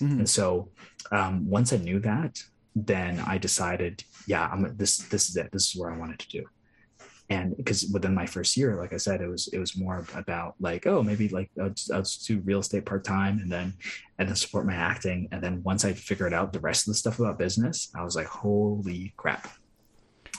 Mm-hmm. 0.00 0.18
And 0.18 0.28
so 0.28 0.70
um, 1.12 1.48
once 1.48 1.72
I 1.72 1.76
knew 1.76 2.00
that, 2.00 2.42
then 2.74 3.20
I 3.20 3.38
decided, 3.38 4.02
yeah, 4.26 4.48
I'm 4.52 4.76
this. 4.76 4.98
This 4.98 5.28
is 5.28 5.36
it. 5.36 5.50
This 5.52 5.68
is 5.68 5.76
where 5.76 5.92
I 5.92 5.98
wanted 5.98 6.18
to 6.20 6.28
do 6.28 6.44
and 7.30 7.56
because 7.56 7.88
within 7.92 8.14
my 8.14 8.26
first 8.26 8.56
year 8.56 8.76
like 8.76 8.92
i 8.92 8.96
said 8.96 9.20
it 9.20 9.28
was 9.28 9.48
it 9.52 9.58
was 9.58 9.76
more 9.76 10.04
about 10.14 10.54
like 10.60 10.86
oh 10.86 11.02
maybe 11.02 11.28
like 11.28 11.50
i'll 11.60 11.70
just, 11.70 11.90
I'll 11.90 12.02
just 12.02 12.26
do 12.26 12.40
real 12.40 12.60
estate 12.60 12.84
part-time 12.84 13.38
and 13.38 13.50
then 13.50 13.72
and 14.18 14.28
then 14.28 14.36
support 14.36 14.66
my 14.66 14.74
acting 14.74 15.28
and 15.32 15.42
then 15.42 15.62
once 15.62 15.84
i 15.84 15.92
figured 15.92 16.34
out 16.34 16.52
the 16.52 16.60
rest 16.60 16.86
of 16.86 16.92
the 16.92 16.98
stuff 16.98 17.18
about 17.18 17.38
business 17.38 17.90
i 17.94 18.02
was 18.02 18.16
like 18.16 18.26
holy 18.26 19.14
crap 19.16 19.48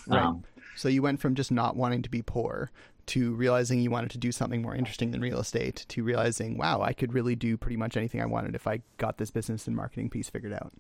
right. 0.08 0.22
Um, 0.22 0.44
so 0.76 0.90
you 0.90 1.02
went 1.02 1.20
from 1.20 1.36
just 1.36 1.52
not 1.52 1.76
wanting 1.76 2.02
to 2.02 2.10
be 2.10 2.22
poor 2.22 2.72
to 3.08 3.34
realizing 3.34 3.82
you 3.82 3.92
wanted 3.92 4.12
to 4.12 4.18
do 4.18 4.32
something 4.32 4.62
more 4.62 4.76
interesting 4.76 5.12
than 5.12 5.22
real 5.22 5.40
estate 5.40 5.86
to 5.90 6.04
realizing, 6.04 6.58
wow, 6.58 6.82
I 6.82 6.94
could 6.94 7.14
really 7.14 7.36
do 7.36 7.58
pretty 7.58 7.78
much 7.78 7.98
anything 7.98 8.22
I 8.22 8.26
wanted 8.26 8.56
if 8.56 8.68
I 8.68 8.82
got 8.98 9.18
this 9.18 9.32
business 9.32 9.68
and 9.68 9.76
marketing 9.76 10.10
piece 10.10 10.30
figured 10.30 10.54
out. 10.54 10.72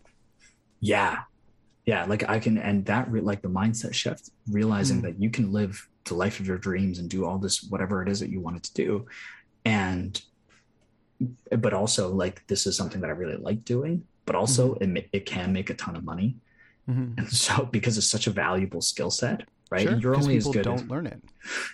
Yeah. 0.80 1.19
Yeah. 1.92 2.04
Like 2.06 2.24
I 2.36 2.38
can, 2.46 2.56
and 2.58 2.86
that, 2.92 3.06
re- 3.14 3.22
like 3.32 3.42
the 3.42 3.50
mindset 3.62 3.94
shift, 4.02 4.24
realizing 4.60 5.00
Mm. 5.00 5.06
that 5.06 5.16
you 5.24 5.30
can 5.38 5.52
live 5.60 5.74
the 6.06 6.16
life 6.24 6.40
of 6.40 6.46
your 6.48 6.58
dreams 6.68 6.96
and 7.00 7.08
do 7.10 7.20
all 7.26 7.38
this, 7.46 7.56
whatever 7.72 7.96
it 8.04 8.08
is 8.14 8.20
that 8.22 8.30
you 8.34 8.40
wanted 8.48 8.64
to 8.70 8.74
do. 8.86 9.06
And, 9.66 10.12
but 11.66 11.74
also 11.74 12.04
like, 12.24 12.36
this 12.48 12.66
is 12.66 12.74
something 12.80 13.02
that 13.02 13.10
I 13.10 13.14
really 13.24 13.38
like 13.50 13.62
doing, 13.66 13.96
but 14.26 14.36
also 14.36 14.64
Mm-hmm. 14.76 14.98
it, 14.98 15.10
it 15.18 15.26
can 15.26 15.52
make 15.54 15.70
a 15.70 15.74
ton 15.84 15.96
of 16.00 16.04
money. 16.04 16.30
Mhm. 16.90 17.18
And 17.18 17.28
so, 17.30 17.66
because 17.78 17.98
it's 18.00 18.08
such 18.18 18.26
a 18.28 18.32
valuable 18.32 18.82
skill 18.82 19.12
set, 19.12 19.38
right? 19.70 19.88
Sure, 19.88 19.98
you're 20.02 20.16
only 20.16 20.38
as 20.38 20.48
good 20.48 20.64
don't 20.64 20.84
as, 20.86 20.90
learn 20.94 21.06
it. 21.14 21.22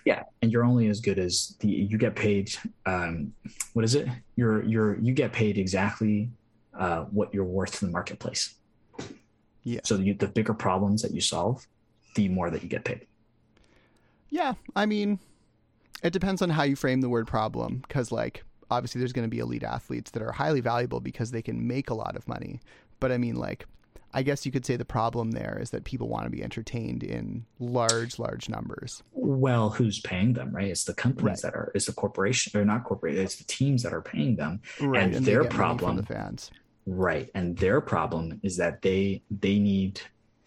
yeah 0.05 0.23
and 0.41 0.51
you're 0.51 0.65
only 0.71 0.87
as 0.93 0.99
good 1.07 1.19
as 1.27 1.55
the 1.61 1.67
you 1.91 1.97
get 2.05 2.15
paid 2.15 2.45
um 2.85 3.33
what 3.73 3.83
is 3.87 3.93
it 3.99 4.07
you're 4.39 4.59
you're 4.71 4.93
you 5.05 5.13
get 5.13 5.31
paid 5.41 5.57
exactly 5.57 6.29
uh 6.83 7.01
what 7.17 7.27
you're 7.33 7.51
worth 7.59 7.73
to 7.79 7.85
the 7.87 7.91
marketplace 7.91 8.43
Yeah. 9.69 9.81
so 9.83 9.95
you, 9.97 10.13
the 10.13 10.27
bigger 10.27 10.53
problems 10.53 11.01
that 11.03 11.11
you 11.11 11.21
solve 11.21 11.67
the 12.15 12.29
more 12.29 12.49
that 12.49 12.63
you 12.63 12.69
get 12.69 12.83
paid 12.85 13.01
Yeah, 14.29 14.53
I 14.75 14.85
mean, 14.85 15.19
it 16.03 16.13
depends 16.13 16.41
on 16.41 16.49
how 16.49 16.63
you 16.63 16.75
frame 16.75 17.01
the 17.01 17.09
word 17.09 17.27
problem 17.27 17.81
because, 17.87 18.11
like, 18.11 18.43
obviously 18.69 18.99
there's 18.99 19.13
going 19.13 19.27
to 19.29 19.35
be 19.35 19.39
elite 19.39 19.63
athletes 19.63 20.11
that 20.11 20.21
are 20.21 20.31
highly 20.31 20.61
valuable 20.61 20.99
because 20.99 21.31
they 21.31 21.41
can 21.41 21.67
make 21.67 21.89
a 21.89 21.93
lot 21.93 22.15
of 22.15 22.27
money. 22.27 22.59
But 22.99 23.11
I 23.11 23.17
mean, 23.17 23.35
like, 23.35 23.65
I 24.13 24.23
guess 24.23 24.45
you 24.45 24.51
could 24.51 24.65
say 24.65 24.75
the 24.77 24.85
problem 24.85 25.31
there 25.31 25.57
is 25.61 25.69
that 25.71 25.83
people 25.83 26.07
want 26.07 26.23
to 26.25 26.29
be 26.29 26.43
entertained 26.43 27.03
in 27.03 27.45
large, 27.59 28.19
large 28.19 28.47
numbers. 28.49 29.03
well 29.13 29.69
who's 29.69 29.99
paying 29.99 30.33
them 30.33 30.49
right 30.55 30.69
it's 30.73 30.85
the 30.85 30.93
companies 30.93 31.43
Right. 31.43 31.51
that 31.51 31.57
are 31.59 31.71
it's 31.75 31.85
the 31.87 31.93
corporation 31.93 32.57
or 32.59 32.63
not 32.65 32.83
corporate 32.85 33.15
it's 33.15 33.35
the 33.35 33.43
teams 33.43 33.83
that 33.83 33.93
are 33.93 34.01
paying 34.01 34.35
them 34.37 34.61
Right. 34.81 35.03
And 35.03 35.13
they 35.25 35.31
their 35.33 35.43
problem- 35.43 35.97
the 35.97 36.03
fans. 36.03 36.51
Right 36.89 37.29
and 37.35 37.57
their 37.57 37.81
problem 37.81 38.39
is 38.43 38.55
that 38.57 38.81
they 38.81 39.21
they 39.29 39.59
need 39.59 39.99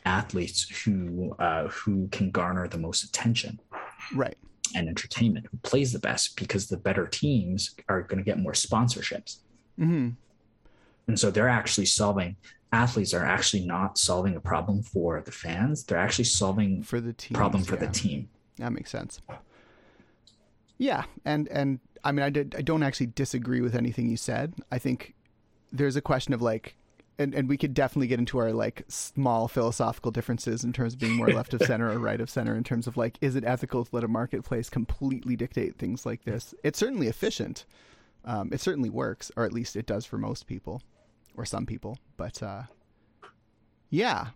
athletes 0.07 0.67
who 0.85 1.35
uh 1.39 1.69
who 1.69 2.09
can 2.09 2.31
garner 2.31 2.67
the 2.67 2.79
most 2.79 3.05
attention 3.05 3.61
Right. 4.15 4.37
and 4.75 4.89
entertainment 4.89 5.47
who 5.51 5.59
plays 5.59 5.93
the 5.93 5.99
best 5.99 6.37
because 6.37 6.67
the 6.69 6.79
better 6.79 7.07
teams 7.07 7.75
are 7.89 8.01
going 8.03 8.19
to 8.19 8.25
get 8.25 8.39
more 8.39 8.53
sponsorships. 8.53 9.41
hmm 9.77 10.11
And 11.07 11.19
so 11.21 11.31
they're 11.31 11.49
actually 11.61 11.87
solving 11.87 12.37
athletes 12.73 13.13
are 13.13 13.25
actually 13.27 13.67
not 13.67 13.99
solving 13.99 14.35
a 14.37 14.41
problem 14.41 14.83
for 14.83 15.21
the 15.21 15.33
fans. 15.33 15.85
They're 15.85 15.99
actually 15.99 16.25
solving 16.43 16.83
For 16.83 17.01
the 17.01 17.13
team. 17.13 17.35
problem 17.35 17.63
for 17.65 17.77
the 17.77 17.89
team. 17.89 18.31
That 18.57 18.73
makes 18.73 18.91
sense. 18.91 19.21
Yeah, 20.79 21.05
and 21.25 21.47
and 21.49 21.81
I 22.05 22.13
mean, 22.13 22.25
I 22.25 22.31
did. 22.31 22.55
I 22.57 22.63
don't 22.63 22.83
actually 22.83 23.09
disagree 23.09 23.61
with 23.61 23.75
anything 23.75 24.09
you 24.09 24.17
said. 24.17 24.55
I 24.73 24.79
think 24.79 25.15
there's 25.73 25.97
a 25.97 26.01
question 26.01 26.35
of 26.35 26.43
like, 26.43 26.77
and 27.19 27.35
and 27.35 27.49
we 27.49 27.57
could 27.57 27.75
definitely 27.75 28.07
get 28.07 28.19
into 28.19 28.39
our 28.39 28.53
like 28.53 28.85
small 28.89 29.49
philosophical 29.49 30.11
differences 30.11 30.65
in 30.65 30.73
terms 30.73 30.95
of 30.95 31.01
being 31.01 31.17
more 31.17 31.29
left 31.29 31.53
of 31.55 31.63
center 31.63 31.91
or 31.91 31.99
right 31.99 32.21
of 32.21 32.31
center 32.31 32.57
in 32.57 32.65
terms 32.65 32.87
of 32.87 32.97
like, 32.97 33.19
is 33.21 33.37
it 33.37 33.45
ethical 33.45 33.85
to 33.85 33.95
let 33.95 34.05
a 34.05 34.09
marketplace 34.09 34.71
completely 34.71 35.37
dictate 35.37 35.77
things 35.77 36.07
like 36.07 36.25
this? 36.25 36.55
It's 36.65 36.79
certainly 36.79 37.09
efficient. 37.09 37.65
Um, 38.25 38.51
it 38.53 38.61
certainly 38.61 38.91
works, 38.91 39.31
or 39.37 39.45
at 39.45 39.53
least 39.53 39.77
it 39.77 39.87
does 39.87 40.05
for 40.05 40.19
most 40.19 40.47
people, 40.47 40.83
or 41.37 41.45
some 41.45 41.67
people. 41.67 41.99
But 42.17 42.43
uh, 42.43 42.63
yeah, 43.91 44.29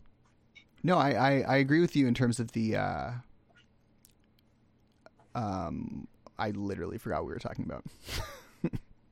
no, 0.83 0.99
I, 0.99 1.11
I 1.12 1.31
I 1.40 1.57
agree 1.57 1.81
with 1.81 1.97
you 1.97 2.07
in 2.07 2.14
terms 2.14 2.38
of 2.38 2.53
the. 2.53 2.77
Uh, 2.77 3.11
um, 5.35 6.07
I 6.38 6.51
literally 6.51 6.99
forgot 6.99 7.23
what 7.23 7.29
we 7.29 7.33
were 7.33 7.38
talking 7.38 7.64
about. 7.64 7.85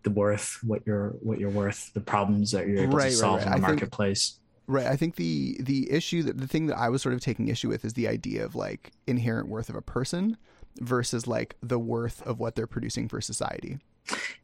The 0.02 0.10
worth, 0.10 0.58
what 0.64 0.82
you're 0.84 1.10
what 1.20 1.38
you're 1.38 1.50
worth, 1.50 1.92
the 1.94 2.00
problems 2.00 2.50
that 2.52 2.66
you're 2.66 2.82
able 2.82 2.96
Right, 2.96 3.10
to 3.10 3.16
solve 3.16 3.38
right. 3.38 3.46
in 3.46 3.48
the 3.50 3.50
I 3.50 3.54
think- 3.58 3.68
marketplace. 3.80 4.38
Right. 4.68 4.86
I 4.86 4.96
think 4.96 5.16
the 5.16 5.56
the 5.60 5.90
issue 5.90 6.22
that 6.24 6.38
the 6.38 6.46
thing 6.46 6.66
that 6.66 6.78
I 6.78 6.88
was 6.88 7.02
sort 7.02 7.14
of 7.14 7.20
taking 7.20 7.48
issue 7.48 7.68
with 7.68 7.84
is 7.84 7.92
the 7.94 8.08
idea 8.08 8.44
of 8.44 8.54
like 8.54 8.92
inherent 9.06 9.48
worth 9.48 9.68
of 9.68 9.74
a 9.74 9.82
person 9.82 10.36
versus 10.80 11.26
like 11.26 11.56
the 11.62 11.78
worth 11.78 12.22
of 12.22 12.38
what 12.38 12.54
they're 12.54 12.66
producing 12.68 13.08
for 13.08 13.20
society. 13.20 13.78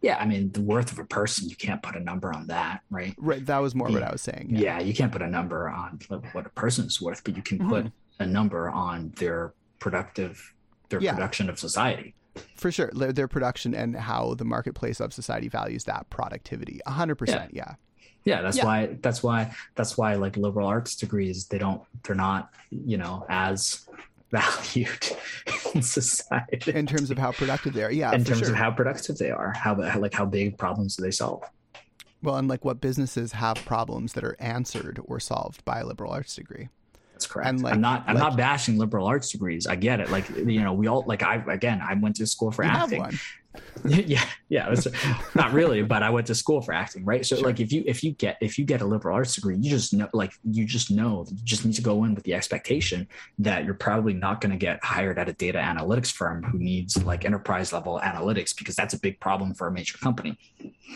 Yeah, 0.03 0.19
I 0.19 0.27
mean 0.27 0.53
the 0.53 0.61
worth 0.61 0.93
of 0.93 0.99
a 0.99 1.05
person, 1.05 1.49
you 1.49 1.57
can't 1.57 1.83
put 1.83 1.97
a 1.97 2.01
number 2.01 2.33
on 2.33 2.47
that, 2.49 2.83
right? 2.91 3.15
Right. 3.17 3.45
That 3.47 3.59
was 3.59 3.75
more 3.75 3.89
what 3.91 4.03
I 4.03 4.11
was 4.13 4.21
saying. 4.23 4.49
Yeah, 4.51 4.81
you 4.81 4.93
can't 4.93 5.11
put 5.13 5.23
a 5.23 5.29
number 5.29 5.69
on 5.69 6.01
what 6.33 6.47
a 6.47 6.51
person's 6.51 7.01
worth, 7.01 7.23
but 7.25 7.37
you 7.37 7.43
can 7.43 7.59
put 7.69 7.87
Mhm. 7.87 7.93
a 8.21 8.27
number 8.27 8.69
on 8.71 9.13
their 9.17 9.55
productive 9.81 10.53
their 10.91 11.01
Yeah. 11.01 11.13
production 11.15 11.49
of 11.51 11.59
society. 11.59 12.15
For 12.57 12.71
sure. 12.71 12.91
Their, 12.95 13.13
their 13.13 13.29
production 13.29 13.75
and 13.75 13.97
how 13.97 14.35
the 14.35 14.45
marketplace 14.45 15.01
of 15.01 15.13
society 15.13 15.49
values 15.49 15.85
that 15.85 16.09
productivity. 16.11 16.81
A 16.87 16.91
hundred 16.91 17.17
percent. 17.17 17.53
Yeah. 17.55 17.75
Yeah, 18.25 18.43
that's 18.43 18.57
Yeah. 18.57 18.65
why 18.65 18.97
that's 19.01 19.23
why 19.23 19.55
that's 19.75 19.97
why 19.97 20.15
like 20.15 20.37
liberal 20.37 20.67
arts 20.67 20.97
degrees 20.97 21.47
they 21.47 21.59
don't 21.59 21.83
they're 22.05 22.17
not 22.17 22.51
you 22.71 22.97
know 22.99 23.25
as 23.29 23.87
valued 24.31 25.09
in 25.75 25.81
society 25.83 26.73
In 26.73 26.87
terms 26.87 27.11
of 27.11 27.17
how 27.19 27.33
productive 27.33 27.73
they 27.73 27.85
are. 27.85 27.91
Yeah. 27.91 28.13
in 28.13 28.25
terms 28.25 28.41
sure. 28.41 28.51
of 28.51 28.57
how 28.57 28.71
productive 28.71 29.17
they 29.19 29.31
are 29.31 29.53
how 29.57 29.75
like 29.99 30.13
how 30.15 30.27
big 30.27 30.59
problems 30.59 30.97
do 30.97 31.03
they 31.03 31.11
solve 31.11 31.43
well, 32.21 32.35
and 32.37 32.49
like 32.49 32.65
what 32.65 32.81
businesses 32.81 33.31
have 33.33 33.57
problems 33.65 34.15
that 34.15 34.25
are 34.25 34.37
answered 34.41 35.01
or 35.05 35.21
solved 35.21 35.65
by 35.65 35.79
a 35.79 35.87
liberal 35.87 36.13
arts 36.13 36.35
degree. 36.35 36.69
That's 37.19 37.27
correct. 37.27 37.49
And, 37.49 37.63
like- 37.63 37.75
i'm 37.75 37.81
not 37.81 38.05
i'm 38.07 38.15
like- 38.15 38.23
not 38.23 38.37
bashing 38.37 38.79
liberal 38.79 39.07
arts 39.07 39.31
degrees. 39.31 39.67
I 39.67 39.75
get 39.77 39.99
it. 40.01 40.11
Like 40.11 40.29
you 40.37 40.63
know 40.63 40.73
we 40.73 40.87
all 40.87 41.03
like 41.07 41.23
i 41.25 41.43
again 41.49 41.81
i 41.83 41.95
went 41.95 42.17
to 42.17 42.27
school 42.27 42.53
for 42.53 42.65
acting. 42.65 43.19
yeah 43.85 44.25
yeah 44.49 44.71
it's, 44.73 44.87
not 45.35 45.53
really 45.53 45.83
but 45.83 46.03
i 46.03 46.11
went 46.11 46.27
to 46.27 46.35
school 46.35 46.61
for 46.61 46.73
acting 46.75 47.05
right 47.05 47.25
so 47.25 47.37
Sure. 47.37 47.47
like 47.47 47.61
if 47.61 47.73
you 47.73 47.85
if 47.87 48.03
you 48.03 48.13
get 48.13 48.37
if 48.41 48.59
you 48.59 48.65
get 48.65 48.81
a 48.81 48.85
liberal 48.85 49.15
arts 49.15 49.35
degree 49.35 49.57
you 49.61 49.71
just 49.71 49.93
know 49.93 50.09
like 50.13 50.33
you 50.51 50.65
just 50.65 50.91
know 50.91 51.25
you 51.31 51.37
just 51.45 51.65
need 51.65 51.75
to 51.75 51.83
go 51.83 52.03
in 52.05 52.15
with 52.15 52.25
the 52.25 52.35
expectation 52.35 53.07
that 53.39 53.65
you're 53.65 53.75
probably 53.75 54.15
not 54.15 54.41
going 54.41 54.51
to 54.53 54.59
get 54.59 54.83
hired 54.83 55.19
at 55.19 55.29
a 55.29 55.33
data 55.35 55.59
analytics 55.59 56.11
firm 56.11 56.43
who 56.43 56.59
needs 56.59 57.03
like 57.05 57.25
enterprise 57.25 57.73
level 57.73 58.01
analytics 58.03 58.57
because 58.57 58.75
that's 58.75 58.95
a 58.95 58.99
big 59.01 59.19
problem 59.21 59.55
for 59.55 59.67
a 59.69 59.73
major 59.73 59.97
company 59.99 60.37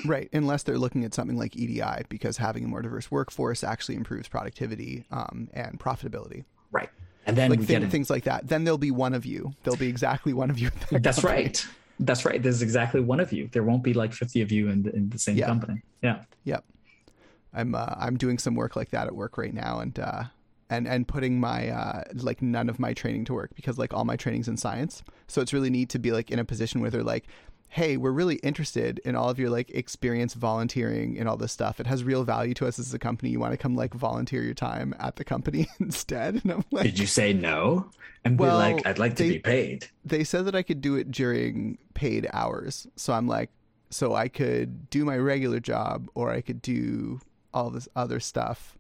Right, 0.07 0.29
unless 0.33 0.63
they're 0.63 0.79
looking 0.79 1.05
at 1.05 1.13
something 1.13 1.37
like 1.37 1.55
EDI, 1.55 2.05
because 2.09 2.39
having 2.39 2.65
a 2.65 2.67
more 2.67 2.81
diverse 2.81 3.11
workforce 3.11 3.63
actually 3.63 3.97
improves 3.97 4.27
productivity 4.27 5.05
um, 5.11 5.49
and 5.53 5.79
profitability. 5.79 6.45
right 6.71 6.89
and 7.27 7.37
then 7.37 7.51
like 7.51 7.61
we 7.61 7.67
thi- 7.67 7.75
get 7.75 7.83
in, 7.85 7.91
things 7.91 8.11
like 8.11 8.25
that. 8.25 8.49
Then 8.49 8.65
there'll 8.65 8.79
be 8.79 8.91
one 8.91 9.15
of 9.15 9.25
you. 9.27 9.53
There'll 9.63 9.77
be 9.77 9.89
exactly 9.89 10.33
one 10.33 10.51
of 10.51 10.59
you. 10.59 10.71
that 10.91 11.03
that's 11.03 11.21
company. 11.21 11.43
right 11.45 11.67
that's 12.01 12.25
right 12.25 12.43
there's 12.43 12.63
exactly 12.63 13.01
one 13.01 13.21
of 13.21 13.33
you 13.33 13.49
there 13.53 13.63
won't 13.63 13.83
be 13.83 13.93
like 13.95 14.13
50 14.13 14.43
of 14.43 14.51
you 14.51 14.69
in 14.69 14.83
the, 14.83 14.95
in 14.97 15.09
the 15.11 15.19
same 15.19 15.37
Yeah. 15.37 15.47
company 15.47 15.83
yeah 16.03 16.25
Yep. 16.45 16.65
I'm 17.55 17.75
uh, 17.75 17.95
I'm 17.99 18.17
doing 18.17 18.39
some 18.39 18.55
work 18.55 18.77
like 18.77 18.91
that 18.91 19.07
at 19.07 19.15
work 19.15 19.37
right 19.37 19.53
now, 19.53 19.81
and 19.81 19.99
uh, 19.99 20.25
and 20.71 20.89
and 20.89 21.07
putting 21.07 21.39
my 21.39 21.69
uh, 21.69 22.03
like 22.15 22.41
none 22.41 22.71
of 22.71 22.81
my 22.81 22.95
training 22.95 23.27
to 23.27 23.35
work 23.35 23.51
because 23.55 23.77
like 23.79 23.93
all 23.93 24.07
my 24.07 24.17
training's 24.17 24.49
in 24.49 24.57
science. 24.57 25.03
So 25.27 25.43
it's 25.43 25.53
really 25.53 25.69
neat 25.69 25.91
to 25.91 25.99
be 25.99 26.13
like 26.13 26.31
in 26.31 26.39
a 26.39 26.47
position 26.47 26.81
where 26.81 26.89
they're 26.91 27.03
like, 27.03 27.27
hey, 27.75 27.97
we're 27.97 28.11
really 28.11 28.35
interested 28.37 28.99
in 29.03 29.17
all 29.17 29.31
of 29.31 29.39
your 29.39 29.49
like 29.49 29.71
experience 29.71 30.35
volunteering 30.35 31.19
and 31.19 31.27
all 31.27 31.39
this 31.39 31.51
stuff. 31.53 31.81
It 31.81 31.87
has 31.87 32.05
real 32.05 32.23
value 32.23 32.53
to 32.55 32.67
us 32.67 32.79
as 32.79 32.93
a 32.93 32.99
company. 32.99 33.31
You 33.31 33.41
want 33.41 33.55
to 33.55 33.57
come 33.57 33.75
like 33.75 33.95
volunteer 33.95 34.43
your 34.43 34.53
time 34.53 34.95
at 35.01 35.17
the 35.17 35.25
company 35.25 35.67
instead? 35.81 36.43
And 36.45 36.53
I'm 36.53 36.65
like, 36.71 36.85
did 36.85 36.99
you 36.99 37.07
say 37.07 37.33
no 37.33 37.89
and 38.27 38.39
Well, 38.39 38.61
be 38.61 38.75
like 38.75 38.87
i'd 38.87 38.99
like 38.99 39.17
to 39.17 39.23
they- 39.23 39.31
be 39.31 39.39
paid 39.39 39.87
they 40.05 40.23
said 40.23 40.45
that 40.45 40.55
I 40.55 40.63
could 40.63 40.83
do 40.83 40.97
it 40.97 41.11
during 41.11 41.79
paid 41.95 42.29
hours. 42.35 42.87
So 42.97 43.15
I'm 43.15 43.27
like, 43.27 43.49
so 43.89 44.15
I 44.15 44.29
could 44.29 44.91
do 44.91 45.07
my 45.07 45.17
regular 45.17 45.59
job 45.59 46.09
or 46.15 46.31
I 46.31 46.43
could 46.43 46.61
do 46.61 47.21
all 47.55 47.71
this 47.71 47.89
other 47.97 48.21
stuff. 48.21 48.77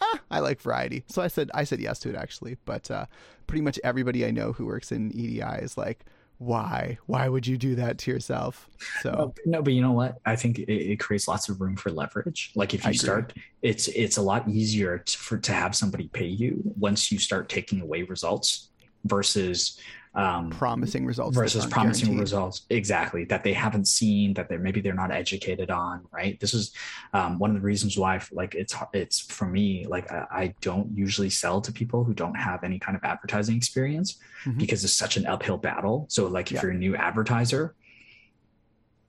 Ah, 0.00 0.18
I 0.32 0.40
like 0.40 0.60
variety. 0.60 1.04
So 1.06 1.22
I 1.22 1.28
said 1.28 1.48
I 1.54 1.62
said 1.62 1.78
yes 1.80 2.00
to 2.00 2.08
it 2.08 2.16
actually, 2.16 2.56
but 2.64 2.90
uh, 2.90 3.06
pretty 3.46 3.62
much 3.62 3.78
everybody 3.84 4.26
I 4.26 4.32
know 4.32 4.52
who 4.52 4.66
works 4.66 4.90
in 4.90 5.12
EDI 5.12 5.62
is 5.62 5.78
like, 5.78 6.04
why? 6.40 6.96
Why 7.04 7.28
would 7.28 7.46
you 7.46 7.58
do 7.58 7.74
that 7.74 7.98
to 7.98 8.10
yourself? 8.10 8.66
So 9.02 9.34
No, 9.44 9.58
no, 9.58 9.62
but 9.62 9.74
you 9.74 9.82
know 9.82 9.92
what? 9.92 10.20
I 10.24 10.36
think 10.36 10.58
it, 10.58 10.72
it 10.72 10.98
creates 10.98 11.28
lots 11.28 11.50
of 11.50 11.60
room 11.60 11.76
for 11.76 11.90
leverage. 11.90 12.52
Like 12.54 12.72
if 12.72 12.82
you 12.86 12.94
start, 12.94 13.34
it's 13.60 13.88
it's 13.88 14.16
a 14.16 14.22
lot 14.22 14.48
easier 14.48 14.98
to, 14.98 15.18
for 15.18 15.36
to 15.36 15.52
have 15.52 15.76
somebody 15.76 16.08
pay 16.08 16.24
you 16.24 16.62
once 16.78 17.12
you 17.12 17.18
start 17.18 17.50
taking 17.50 17.82
away 17.82 18.04
results 18.04 18.70
versus 19.04 19.78
um, 20.14 20.50
promising 20.50 21.06
results 21.06 21.36
versus 21.36 21.64
promising 21.66 22.06
guaranteed. 22.06 22.20
results 22.20 22.62
exactly 22.68 23.24
that 23.26 23.44
they 23.44 23.52
haven't 23.52 23.86
seen 23.86 24.34
that 24.34 24.48
they're 24.48 24.58
maybe 24.58 24.80
they're 24.80 24.92
not 24.92 25.12
educated 25.12 25.70
on 25.70 26.04
right 26.10 26.40
this 26.40 26.52
is 26.52 26.72
um, 27.12 27.38
one 27.38 27.50
of 27.50 27.54
the 27.54 27.62
reasons 27.62 27.96
why 27.96 28.20
like 28.32 28.56
it's 28.56 28.74
it's 28.92 29.20
for 29.20 29.46
me 29.46 29.86
like 29.86 30.10
I, 30.10 30.26
I 30.32 30.54
don't 30.62 30.90
usually 30.96 31.30
sell 31.30 31.60
to 31.60 31.70
people 31.70 32.02
who 32.02 32.12
don't 32.12 32.34
have 32.34 32.64
any 32.64 32.80
kind 32.80 32.96
of 32.96 33.04
advertising 33.04 33.56
experience 33.56 34.18
Mhm. 34.44 34.58
because 34.58 34.82
it's 34.82 34.94
such 34.96 35.16
an 35.16 35.26
uphill 35.26 35.58
battle 35.58 36.06
so 36.08 36.26
like 36.26 36.46
if 36.50 36.54
Yeah. 36.56 36.62
you're 36.62 36.70
a 36.72 36.74
new 36.78 36.96
advertiser 36.96 37.74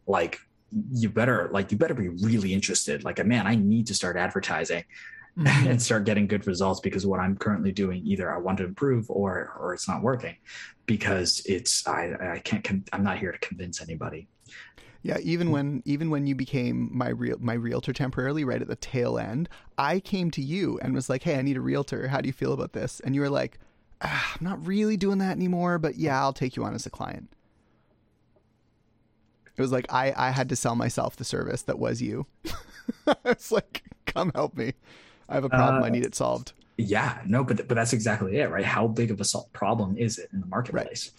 like 0.05 0.39
you 0.91 1.09
better 1.09 1.49
like 1.51 1.71
you 1.71 1.77
better 1.77 1.93
be 1.93 2.09
really 2.09 2.53
interested 2.53 3.03
like 3.03 3.23
man 3.25 3.47
i 3.47 3.55
need 3.55 3.87
to 3.87 3.93
start 3.93 4.17
advertising 4.17 4.83
mm-hmm. 5.37 5.67
and 5.67 5.81
start 5.81 6.05
getting 6.05 6.27
good 6.27 6.47
results 6.47 6.79
because 6.79 7.05
what 7.05 7.19
I'm 7.19 7.35
currently 7.35 7.71
doing 7.71 8.01
either 8.05 8.33
I 8.33 8.37
want 8.37 8.57
to 8.59 8.65
improve 8.65 9.09
or 9.09 9.53
or 9.59 9.73
it's 9.73 9.87
not 9.87 10.01
working 10.01 10.35
because 10.85 11.41
it's 11.45 11.87
I 11.87 12.35
I 12.35 12.39
can't 12.39 12.89
I'm 12.93 13.03
not 13.03 13.17
here 13.17 13.31
to 13.31 13.39
convince 13.39 13.81
anybody. 13.81 14.27
Yeah, 15.03 15.17
even 15.23 15.49
when 15.49 15.81
even 15.85 16.11
when 16.11 16.27
you 16.27 16.35
became 16.35 16.89
my 16.91 17.09
real 17.09 17.37
my 17.39 17.53
realtor 17.53 17.91
temporarily, 17.91 18.43
right 18.43 18.61
at 18.61 18.67
the 18.67 18.75
tail 18.75 19.17
end, 19.17 19.49
I 19.77 19.99
came 19.99 20.29
to 20.31 20.41
you 20.41 20.79
and 20.81 20.93
was 20.93 21.09
like, 21.09 21.23
"Hey, 21.23 21.37
I 21.37 21.41
need 21.41 21.57
a 21.57 21.61
realtor. 21.61 22.07
How 22.07 22.21
do 22.21 22.27
you 22.27 22.33
feel 22.33 22.53
about 22.53 22.73
this?" 22.73 22.99
And 22.99 23.15
you 23.15 23.21
were 23.21 23.29
like, 23.29 23.57
ah, 24.01 24.35
"I'm 24.39 24.43
not 24.45 24.65
really 24.65 24.97
doing 24.97 25.17
that 25.17 25.31
anymore, 25.31 25.79
but 25.79 25.95
yeah, 25.95 26.19
I'll 26.21 26.33
take 26.33 26.55
you 26.55 26.63
on 26.63 26.75
as 26.75 26.85
a 26.85 26.91
client." 26.91 27.33
It 29.57 29.61
was 29.61 29.71
like 29.71 29.91
I 29.91 30.13
I 30.15 30.29
had 30.29 30.49
to 30.49 30.55
sell 30.55 30.75
myself 30.75 31.15
the 31.15 31.23
service 31.23 31.63
that 31.63 31.79
was 31.79 31.99
you. 32.01 32.27
it's 33.25 33.51
like, 33.51 33.83
"Come 34.05 34.31
help 34.35 34.55
me. 34.55 34.73
I 35.31 35.35
have 35.35 35.43
a 35.43 35.49
problem. 35.49 35.83
Uh, 35.83 35.85
I 35.85 35.89
need 35.89 36.05
it 36.05 36.15
solved." 36.15 36.53
Yeah, 36.77 37.19
no, 37.25 37.43
but 37.43 37.67
but 37.67 37.75
that's 37.75 37.93
exactly 37.93 38.37
it, 38.37 38.49
right? 38.49 38.65
How 38.65 38.87
big 38.87 39.11
of 39.11 39.21
a 39.21 39.25
problem 39.53 39.97
is 39.97 40.17
it 40.17 40.29
in 40.33 40.41
the 40.41 40.47
marketplace? 40.47 41.11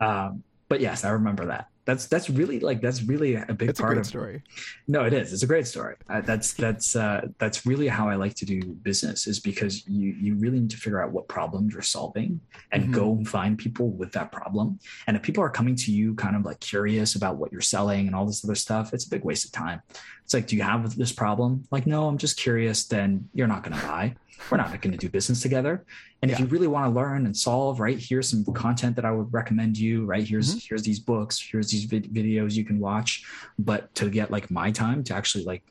Right. 0.00 0.26
Um, 0.26 0.42
but 0.68 0.80
yes, 0.80 1.04
I 1.04 1.10
remember 1.10 1.46
that 1.46 1.70
that's 1.90 2.06
that's 2.06 2.30
really 2.30 2.60
like 2.60 2.80
that's 2.80 3.02
really 3.02 3.34
a 3.34 3.52
big 3.52 3.70
it's 3.70 3.80
part 3.80 3.96
a 3.96 4.00
of 4.00 4.06
story. 4.06 4.42
No, 4.86 5.04
it 5.04 5.12
is. 5.12 5.32
It's 5.32 5.42
a 5.42 5.46
great 5.46 5.66
story. 5.66 5.96
Uh, 6.08 6.20
that's 6.20 6.52
that's 6.52 6.94
uh, 6.94 7.26
that's 7.38 7.66
really 7.66 7.88
how 7.88 8.08
I 8.08 8.14
like 8.14 8.34
to 8.34 8.44
do 8.44 8.62
business 8.62 9.26
is 9.26 9.40
because 9.40 9.86
you 9.88 10.14
you 10.20 10.34
really 10.36 10.60
need 10.60 10.70
to 10.70 10.76
figure 10.76 11.02
out 11.02 11.10
what 11.10 11.26
problem 11.26 11.68
you're 11.72 11.82
solving 11.82 12.40
and 12.70 12.84
mm-hmm. 12.84 12.92
go 12.92 13.12
and 13.12 13.28
find 13.28 13.58
people 13.58 13.88
with 13.90 14.12
that 14.12 14.30
problem. 14.30 14.78
And 15.06 15.16
if 15.16 15.22
people 15.22 15.42
are 15.42 15.50
coming 15.50 15.74
to 15.76 15.92
you 15.92 16.14
kind 16.14 16.36
of 16.36 16.44
like 16.44 16.60
curious 16.60 17.16
about 17.16 17.36
what 17.36 17.50
you're 17.50 17.60
selling 17.60 18.06
and 18.06 18.14
all 18.14 18.24
this 18.26 18.44
other 18.44 18.54
stuff, 18.54 18.94
it's 18.94 19.06
a 19.06 19.10
big 19.10 19.24
waste 19.24 19.46
of 19.46 19.52
time. 19.52 19.82
It's 20.30 20.34
like, 20.34 20.46
do 20.46 20.54
you 20.54 20.62
have 20.62 20.96
this 20.96 21.10
problem? 21.10 21.64
Like, 21.72 21.86
no, 21.88 22.06
I'm 22.06 22.16
just 22.16 22.36
curious. 22.36 22.84
Then 22.84 23.28
you're 23.34 23.48
not 23.48 23.64
going 23.64 23.76
to 23.76 23.84
buy 23.84 24.14
we're 24.50 24.56
not 24.56 24.80
going 24.80 24.92
to 24.92 24.98
do 24.98 25.08
business 25.08 25.42
together 25.42 25.84
and 26.22 26.30
yeah. 26.30 26.34
if 26.34 26.40
you 26.40 26.46
really 26.46 26.66
want 26.66 26.86
to 26.86 26.90
learn 26.90 27.26
and 27.26 27.36
solve 27.36 27.80
right 27.80 27.98
here's 27.98 28.28
some 28.28 28.44
content 28.54 28.96
that 28.96 29.04
i 29.04 29.10
would 29.10 29.32
recommend 29.32 29.76
you 29.76 30.04
right 30.04 30.26
here's 30.26 30.50
mm-hmm. 30.50 30.66
here's 30.68 30.82
these 30.82 30.98
books 30.98 31.38
here's 31.38 31.70
these 31.70 31.84
vid- 31.84 32.12
videos 32.12 32.52
you 32.52 32.64
can 32.64 32.78
watch 32.78 33.24
but 33.58 33.92
to 33.94 34.08
get 34.08 34.30
like 34.30 34.50
my 34.50 34.70
time 34.70 35.02
to 35.04 35.14
actually 35.14 35.44
like 35.44 35.62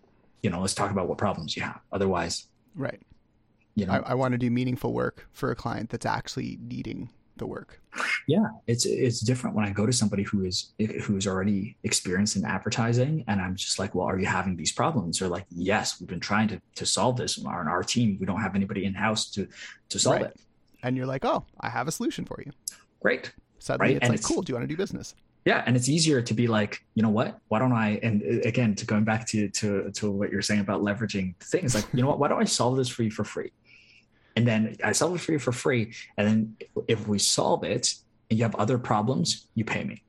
you 0.44 0.50
know 0.50 0.60
let's 0.60 0.74
talk 0.74 0.92
about 0.92 1.08
what 1.08 1.18
problems 1.18 1.56
you 1.56 1.64
have 1.64 1.80
otherwise 1.92 2.48
right 2.76 3.02
you 3.76 3.86
know 3.86 3.94
I, 3.94 4.12
I 4.12 4.14
want 4.14 4.34
to 4.34 4.38
do 4.38 4.52
meaningful 4.52 4.94
work 4.94 5.28
for 5.32 5.52
a 5.52 5.56
client 5.56 5.90
that's 5.90 6.06
actually 6.06 6.60
needing 6.62 7.10
the 7.40 7.48
work. 7.48 7.82
Yeah 8.28 8.48
it's 8.68 8.86
it's 8.86 9.20
different 9.20 9.56
when 9.56 9.66
i 9.66 9.72
go 9.72 9.86
to 9.86 9.92
somebody 9.92 10.24
who 10.24 10.46
is 10.46 10.74
who's 11.04 11.26
already 11.26 11.76
experienced 11.84 12.36
in 12.36 12.46
advertising 12.46 13.24
and 13.28 13.42
i'm 13.42 13.56
just 13.56 13.80
like 13.80 13.96
well 13.96 14.06
are 14.06 14.20
you 14.20 14.28
having 14.28 14.56
these 14.56 14.72
problems? 14.72 15.22
Or 15.22 15.28
like 15.28 15.46
yes 15.50 16.00
we've 16.00 16.08
been 16.08 16.20
trying 16.20 16.48
to, 16.50 16.62
to 16.76 16.86
solve 16.86 17.18
this 17.18 17.40
on 17.40 17.48
our, 17.48 17.68
our 17.68 17.84
team. 17.84 18.18
We 18.20 18.26
don't 18.26 18.42
have 18.42 18.56
anybody 18.56 18.86
in 18.86 18.94
house 18.94 19.30
to 19.32 19.48
to 19.90 20.00
solve 20.00 20.22
right. 20.22 20.26
it. 20.26 20.40
And 20.84 20.96
you're 20.96 21.08
like 21.08 21.26
oh 21.26 21.46
i 21.60 21.70
have 21.70 21.88
a 21.88 21.92
solution 21.92 22.26
for 22.26 22.42
you. 22.46 22.52
Great. 23.02 23.34
Suddenly 23.60 23.94
right? 23.94 23.98
it's 23.98 24.04
and 24.04 24.10
like 24.12 24.20
it's, 24.20 24.28
cool 24.28 24.42
do 24.42 24.52
you 24.52 24.56
want 24.56 24.70
to 24.70 24.74
do 24.74 24.78
business? 24.78 25.16
Yeah 25.46 25.64
and 25.66 25.76
it's 25.76 25.90
easier 25.90 26.22
to 26.22 26.34
be 26.34 26.48
like 26.48 26.84
you 26.94 27.02
know 27.02 27.10
what? 27.10 27.40
Why 27.48 27.58
don't 27.60 27.74
i 27.74 28.00
and 28.04 28.22
again 28.46 28.76
to 28.76 28.86
going 28.86 29.04
back 29.04 29.28
to 29.30 29.50
to 29.50 29.92
to 29.92 30.12
what 30.12 30.32
you're 30.32 30.44
saying 30.44 30.62
about 30.62 30.82
leveraging 30.82 31.36
things 31.38 31.74
like 31.74 31.88
you 31.94 32.02
know 32.04 32.10
what? 32.10 32.20
Why 32.20 32.28
don't 32.28 32.42
i 32.42 32.46
solve 32.46 32.78
this 32.78 32.90
for 32.90 33.04
you 33.04 33.12
for 33.12 33.24
free 33.24 33.52
and 34.36 34.48
then 34.48 34.78
I 34.84 34.92
solve 34.92 35.16
it 35.16 35.20
for 35.20 35.32
you 35.32 35.40
for 35.40 35.52
free. 35.52 35.94
And 36.18 36.28
then 36.28 36.58
if 36.88 37.08
we 37.08 37.20
solve 37.20 37.64
it 37.64 37.96
and 38.30 38.40
you 38.40 38.46
have 38.46 38.56
other 38.56 38.78
problems, 38.78 39.48
you 39.56 39.66
pay 39.66 39.84
me. 39.84 40.04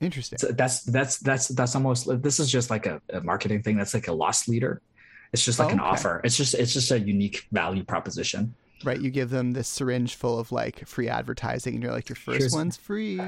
Interesting. 0.00 0.38
So 0.38 0.48
that's 0.48 0.82
that's 0.82 1.18
that's 1.18 1.48
that's 1.48 1.74
almost 1.74 2.22
this 2.22 2.38
is 2.38 2.50
just 2.50 2.68
like 2.68 2.86
a, 2.86 3.00
a 3.10 3.20
marketing 3.20 3.62
thing. 3.62 3.76
That's 3.76 3.94
like 3.94 4.08
a 4.08 4.12
loss 4.12 4.48
leader. 4.48 4.82
It's 5.32 5.44
just 5.44 5.58
like 5.58 5.70
oh, 5.70 5.72
an 5.72 5.80
offer. 5.80 6.20
It's 6.24 6.36
just 6.36 6.54
it's 6.54 6.72
just 6.72 6.90
a 6.90 6.98
unique 6.98 7.46
value 7.52 7.84
proposition. 7.84 8.54
Right. 8.84 9.00
You 9.00 9.10
give 9.10 9.30
them 9.30 9.52
this 9.52 9.68
syringe 9.68 10.14
full 10.14 10.38
of 10.38 10.52
like 10.52 10.86
free 10.86 11.08
advertising, 11.08 11.74
and 11.74 11.82
you're 11.82 11.92
like, 11.92 12.08
your 12.08 12.16
first 12.16 12.38
here's, 12.38 12.52
one's 12.52 12.76
free. 12.76 13.20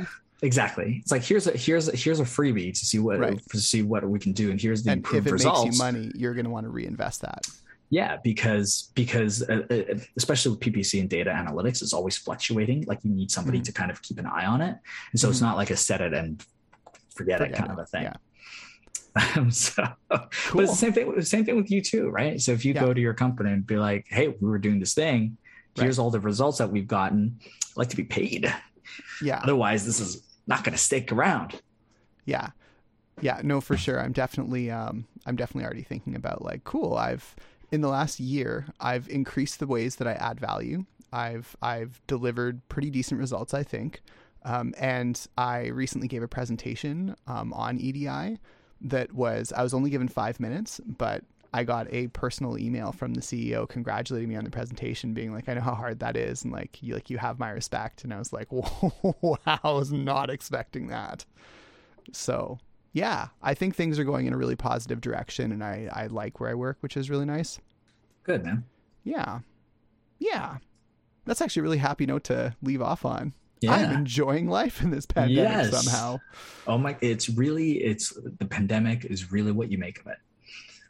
Exactly. 0.43 0.99
It's 1.01 1.11
like 1.11 1.23
here's 1.23 1.47
a 1.47 1.57
here's 1.57 1.89
a, 1.89 1.97
here's 1.97 2.21
a 2.21 2.25
freebie 2.25 2.79
to 2.79 2.87
see 2.87 2.99
what 2.99 3.19
right. 3.19 3.41
to 3.51 3.59
see 3.59 3.83
what 3.83 4.07
we 4.07 4.19
can 4.19 4.33
do, 4.33 4.51
and 4.51 4.61
here's 4.61 4.83
the 4.83 4.91
and 4.91 4.99
improved 4.99 5.27
if 5.27 5.31
it 5.31 5.33
results. 5.33 5.65
makes 5.65 5.79
you 5.79 5.85
money, 5.85 6.13
you're 6.15 6.35
going 6.35 6.45
to 6.45 6.51
want 6.51 6.65
to 6.65 6.71
reinvest 6.71 7.23
that. 7.23 7.47
Yeah, 7.89 8.17
because 8.23 8.91
because 8.95 9.43
uh, 9.49 9.63
uh, 9.71 9.99
especially 10.17 10.51
with 10.53 10.61
PPC 10.61 11.01
and 11.01 11.09
data 11.09 11.31
analytics, 11.31 11.83
it's 11.83 11.93
always 11.93 12.17
fluctuating. 12.17 12.85
Like 12.87 12.99
you 13.05 13.13
need 13.13 13.31
somebody 13.31 13.59
mm-hmm. 13.59 13.65
to 13.65 13.73
kind 13.73 13.91
of 13.91 14.03
keep 14.03 14.19
an 14.19 14.27
eye 14.27 14.47
on 14.47 14.61
it, 14.61 14.77
and 15.13 15.21
so 15.21 15.27
mm-hmm. 15.27 15.33
it's 15.33 15.41
not 15.41 15.57
like 15.57 15.71
a 15.71 15.77
set 15.77 16.01
it 16.01 16.13
and 16.13 16.45
forget, 17.15 17.39
forget 17.39 17.43
it 17.43 17.55
kind 17.55 17.71
it. 17.71 17.73
of 17.73 17.79
a 17.79 17.87
thing. 17.87 18.03
Yeah. 18.05 18.15
Um, 19.35 19.51
so, 19.51 19.83
cool. 19.83 20.29
but 20.53 20.65
it's 20.65 20.73
the 20.73 20.77
same 20.77 20.93
thing. 20.93 21.23
Same 21.23 21.45
thing 21.47 21.57
with 21.57 21.71
you 21.71 21.81
too, 21.81 22.11
right? 22.11 22.39
So 22.39 22.53
if 22.53 22.67
you 22.67 22.75
yeah. 22.75 22.83
go 22.83 22.93
to 22.93 23.01
your 23.01 23.15
company 23.15 23.51
and 23.51 23.67
be 23.67 23.79
like, 23.79 24.05
"Hey, 24.11 24.29
we 24.29 24.47
were 24.47 24.59
doing 24.59 24.79
this 24.79 24.93
thing. 24.93 25.39
Here's 25.75 25.97
right. 25.97 26.03
all 26.03 26.11
the 26.11 26.21
results 26.21 26.59
that 26.59 26.71
we've 26.71 26.87
gotten. 26.87 27.39
I'd 27.41 27.77
like 27.77 27.89
to 27.89 27.97
be 27.97 28.05
paid." 28.05 28.55
Yeah. 29.23 29.41
Otherwise, 29.43 29.87
this 29.87 30.01
is 30.01 30.23
not 30.47 30.65
going 30.65 30.75
to 30.75 30.79
stick 30.79 31.13
around. 31.13 31.59
Yeah. 32.27 32.51
Yeah. 33.23 33.41
No, 33.43 33.63
for 33.63 33.79
sure. 33.79 33.99
I'm 33.99 34.13
definitely. 34.13 34.71
Um, 34.71 35.07
I'm 35.25 35.37
definitely 35.37 35.65
already 35.65 35.83
thinking 35.83 36.15
about 36.15 36.45
like, 36.45 36.65
cool. 36.65 36.95
I've 36.95 37.35
in 37.71 37.81
the 37.81 37.89
last 37.89 38.21
year, 38.21 38.67
I've 38.81 39.09
increased 39.09 39.59
the 39.59 39.67
ways 39.67 39.97
that 39.97 40.07
I 40.07 40.13
add 40.13 40.41
value. 40.41 40.85
I've 41.13 41.57
I've 41.63 42.01
delivered 42.07 42.67
pretty 42.69 42.91
decent 42.91 43.21
results, 43.21 43.55
I 43.55 43.63
think. 43.63 44.03
Um, 44.45 44.75
and 44.79 45.21
I 45.37 45.69
recently 45.69 46.07
gave 46.07 46.23
a 46.23 46.29
presentation 46.29 47.17
um, 47.27 47.53
on 47.53 47.79
EDI 47.79 48.39
that 48.83 49.13
was 49.13 49.53
I 49.53 49.63
was 49.63 49.75
only 49.75 49.91
given 49.91 50.09
five 50.09 50.39
minutes, 50.39 50.81
but 50.85 51.25
I 51.53 51.65
got 51.65 51.93
a 51.93 52.09
personal 52.09 52.59
email 52.59 52.93
from 52.93 53.15
the 53.15 53.21
CEO 53.21 53.69
congratulating 53.69 54.29
me 54.29 54.37
on 54.37 54.45
the 54.45 54.51
presentation, 54.51 55.15
being 55.15 55.33
like, 55.33 55.49
"I 55.49 55.55
know 55.55 55.63
how 55.63 55.75
hard 55.75 56.01
that 56.01 56.17
is, 56.17 56.45
and 56.45 56.53
like 56.53 56.83
you 56.83 56.95
like 56.95 57.11
you 57.11 57.19
have 57.19 57.39
my 57.39 57.51
respect." 57.51 58.05
And 58.05 58.13
I 58.13 58.19
was 58.19 58.33
like, 58.33 58.49
"Wow, 58.53 59.39
I 59.47 59.73
was 59.73 59.91
not 59.91 60.31
expecting 60.31 60.89
that." 60.89 61.25
So 62.13 62.59
yeah, 62.97 63.29
I 63.43 63.53
think 63.53 63.77
things 63.77 63.99
are 63.99 64.05
going 64.05 64.27
in 64.27 64.33
a 64.33 64.39
really 64.39 64.57
positive 64.57 65.03
direction, 65.03 65.53
and 65.53 65.63
I 65.63 65.91
I 65.93 66.07
like 66.07 66.41
where 66.41 66.49
I 66.49 66.55
work, 66.55 66.79
which 66.81 66.97
is 66.97 67.11
really 67.11 67.27
nice. 67.27 67.61
Good 68.23 68.43
man. 68.43 68.65
Yeah, 69.05 69.41
yeah. 70.19 70.57
That's 71.27 71.43
actually 71.43 71.61
a 71.61 71.63
really 71.65 71.77
happy 71.77 72.07
note 72.07 72.25
to 72.25 72.57
leave 72.63 72.81
off 72.81 73.05
on. 73.05 73.35
Yeah. 73.61 73.75
I'm 73.75 73.91
enjoying 73.91 74.49
life 74.49 74.81
in 74.81 74.93
this 74.93 75.05
pandemic 75.05 75.73
yes. 75.73 75.85
somehow. 75.85 76.21
Oh 76.67 76.79
my! 76.79 76.97
It's 77.03 77.29
really 77.29 77.85
it's 77.85 78.15
the 78.39 78.47
pandemic 78.47 79.05
is 79.05 79.31
really 79.31 79.53
what 79.53 79.71
you 79.71 79.77
make 79.77 80.01
of 80.01 80.07
it. 80.07 80.17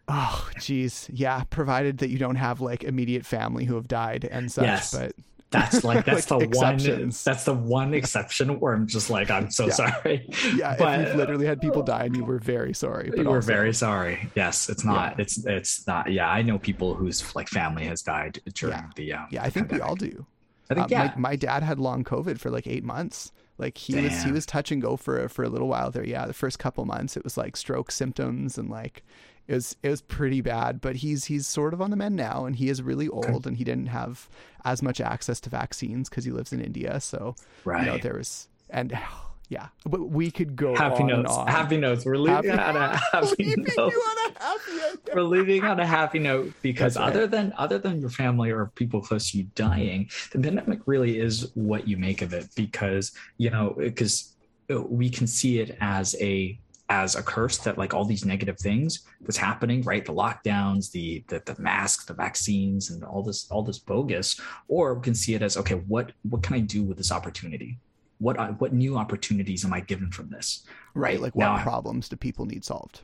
Oh, 0.06 0.48
geez, 0.60 1.10
yeah. 1.12 1.42
Provided 1.50 1.98
that 1.98 2.10
you 2.10 2.18
don't 2.18 2.36
have 2.36 2.60
like 2.60 2.84
immediate 2.84 3.26
family 3.26 3.64
who 3.64 3.74
have 3.74 3.88
died 3.88 4.28
and 4.30 4.52
such, 4.52 4.66
yes. 4.66 4.94
but 4.94 5.16
that's 5.56 5.84
like 5.84 6.04
that's 6.04 6.30
like 6.30 6.50
the 6.50 6.58
one 6.58 6.78
that's 7.24 7.44
the 7.44 7.54
one 7.54 7.94
exception 7.94 8.60
where 8.60 8.74
I'm 8.74 8.86
just 8.86 9.10
like 9.10 9.30
I'm 9.30 9.50
so 9.50 9.66
yeah. 9.66 9.72
sorry. 9.72 10.28
Yeah, 10.54 10.76
but, 10.78 11.00
if 11.00 11.08
you've 11.08 11.16
literally 11.16 11.46
had 11.46 11.60
people 11.60 11.82
die 11.82 12.04
and 12.04 12.16
you 12.16 12.24
were 12.24 12.38
very 12.38 12.74
sorry. 12.74 13.10
But 13.14 13.26
we're 13.26 13.36
also, 13.36 13.46
very 13.46 13.74
sorry. 13.74 14.30
Yes, 14.34 14.68
it's 14.68 14.84
not. 14.84 15.16
Yeah. 15.16 15.22
It's 15.22 15.44
it's 15.46 15.86
not. 15.86 16.10
Yeah, 16.10 16.28
I 16.28 16.42
know 16.42 16.58
people 16.58 16.94
whose 16.94 17.34
like 17.34 17.48
family 17.48 17.84
has 17.86 18.02
died 18.02 18.40
during 18.54 18.76
yeah. 18.76 18.90
the. 18.94 19.12
Um, 19.14 19.26
yeah, 19.30 19.42
I 19.42 19.50
think 19.50 19.68
pandemic. 19.68 19.84
we 19.84 19.88
all 19.88 19.96
do. 19.96 20.26
I 20.70 20.74
think 20.74 20.86
uh, 20.86 20.88
yeah. 20.90 21.04
My, 21.16 21.30
my, 21.30 21.36
dad 21.36 21.62
had 21.62 21.78
long 21.78 22.04
COVID 22.04 22.38
for 22.38 22.50
like 22.50 22.66
eight 22.66 22.84
months. 22.84 23.32
Like 23.58 23.78
he 23.78 23.94
Damn. 23.94 24.04
was 24.04 24.22
he 24.22 24.32
was 24.32 24.46
touch 24.46 24.70
and 24.70 24.82
go 24.82 24.96
for 24.96 25.28
for 25.28 25.42
a 25.44 25.48
little 25.48 25.68
while 25.68 25.90
there. 25.90 26.04
Yeah, 26.04 26.26
the 26.26 26.34
first 26.34 26.58
couple 26.58 26.84
months 26.84 27.16
it 27.16 27.24
was 27.24 27.36
like 27.36 27.56
stroke 27.56 27.90
symptoms 27.90 28.58
and 28.58 28.68
like 28.68 29.02
it 29.48 29.54
was 29.54 29.76
it 29.82 29.90
was 29.90 30.00
pretty 30.00 30.40
bad. 30.40 30.80
But 30.80 30.96
he's 30.96 31.26
he's 31.26 31.46
sort 31.46 31.74
of 31.74 31.80
on 31.80 31.90
the 31.90 31.96
mend 31.96 32.16
now, 32.16 32.44
and 32.46 32.56
he 32.56 32.68
is 32.68 32.82
really 32.82 33.08
old, 33.08 33.46
and 33.46 33.56
he 33.56 33.64
didn't 33.64 33.86
have 33.86 34.28
as 34.64 34.82
much 34.82 35.00
access 35.00 35.40
to 35.40 35.50
vaccines 35.50 36.08
because 36.08 36.24
he 36.24 36.30
lives 36.30 36.52
in 36.52 36.60
India. 36.60 37.00
So 37.00 37.36
right. 37.64 37.84
you 37.84 37.92
know 37.92 37.98
there 37.98 38.14
was 38.14 38.48
and. 38.70 38.96
Yeah, 39.48 39.68
but 39.84 40.08
we 40.08 40.32
could 40.32 40.56
go 40.56 40.74
happy 40.74 41.04
notes. 41.04 41.32
Happy 41.46 41.76
notes. 41.76 42.04
We're 42.04 42.16
leaving 42.16 42.50
happy, 42.50 42.68
on 42.68 42.76
a 42.76 42.96
happy 43.12 43.54
note. 43.56 43.92
A 44.36 44.40
happy 44.40 44.98
We're 45.14 45.22
leaving 45.22 45.62
on 45.62 45.78
a 45.78 45.86
happy 45.86 46.18
note 46.18 46.52
because 46.62 46.96
right. 46.96 47.06
other 47.06 47.28
than 47.28 47.54
other 47.56 47.78
than 47.78 48.00
your 48.00 48.10
family 48.10 48.50
or 48.50 48.72
people 48.74 49.00
close 49.00 49.30
to 49.30 49.38
you 49.38 49.44
dying, 49.54 50.10
the 50.32 50.40
pandemic 50.40 50.80
really 50.86 51.20
is 51.20 51.48
what 51.54 51.86
you 51.86 51.96
make 51.96 52.22
of 52.22 52.34
it. 52.34 52.48
Because 52.56 53.12
you 53.38 53.50
know, 53.50 53.76
because 53.78 54.34
we 54.68 55.08
can 55.08 55.26
see 55.26 55.60
it 55.60 55.76
as 55.80 56.16
a 56.20 56.58
as 56.88 57.16
a 57.16 57.22
curse 57.22 57.58
that 57.58 57.78
like 57.78 57.94
all 57.94 58.04
these 58.04 58.24
negative 58.24 58.58
things 58.58 59.00
that's 59.20 59.36
happening 59.36 59.82
right? 59.82 60.04
The 60.04 60.12
lockdowns 60.12 60.90
the, 60.90 61.24
the 61.28 61.42
the 61.44 61.60
masks 61.60 62.04
the 62.04 62.14
vaccines 62.14 62.90
and 62.90 63.02
all 63.04 63.22
this 63.22 63.50
all 63.50 63.62
this 63.62 63.78
bogus. 63.78 64.40
Or 64.68 64.94
we 64.94 65.02
can 65.02 65.14
see 65.14 65.34
it 65.34 65.42
as 65.42 65.56
okay 65.56 65.74
what 65.74 66.12
what 66.22 66.42
can 66.42 66.54
i 66.54 66.60
do 66.60 66.82
with 66.82 66.96
this 66.96 67.12
opportunity? 67.12 67.78
What 68.18 68.38
uh, 68.38 68.52
what 68.52 68.72
new 68.72 68.96
opportunities 68.96 69.64
am 69.64 69.72
i 69.72 69.80
given 69.80 70.10
from 70.10 70.30
this? 70.30 70.64
Right 70.94 71.20
like 71.20 71.34
what 71.34 71.44
now, 71.44 71.62
problems 71.62 72.08
do 72.08 72.16
people 72.16 72.46
need 72.46 72.64
solved? 72.64 73.02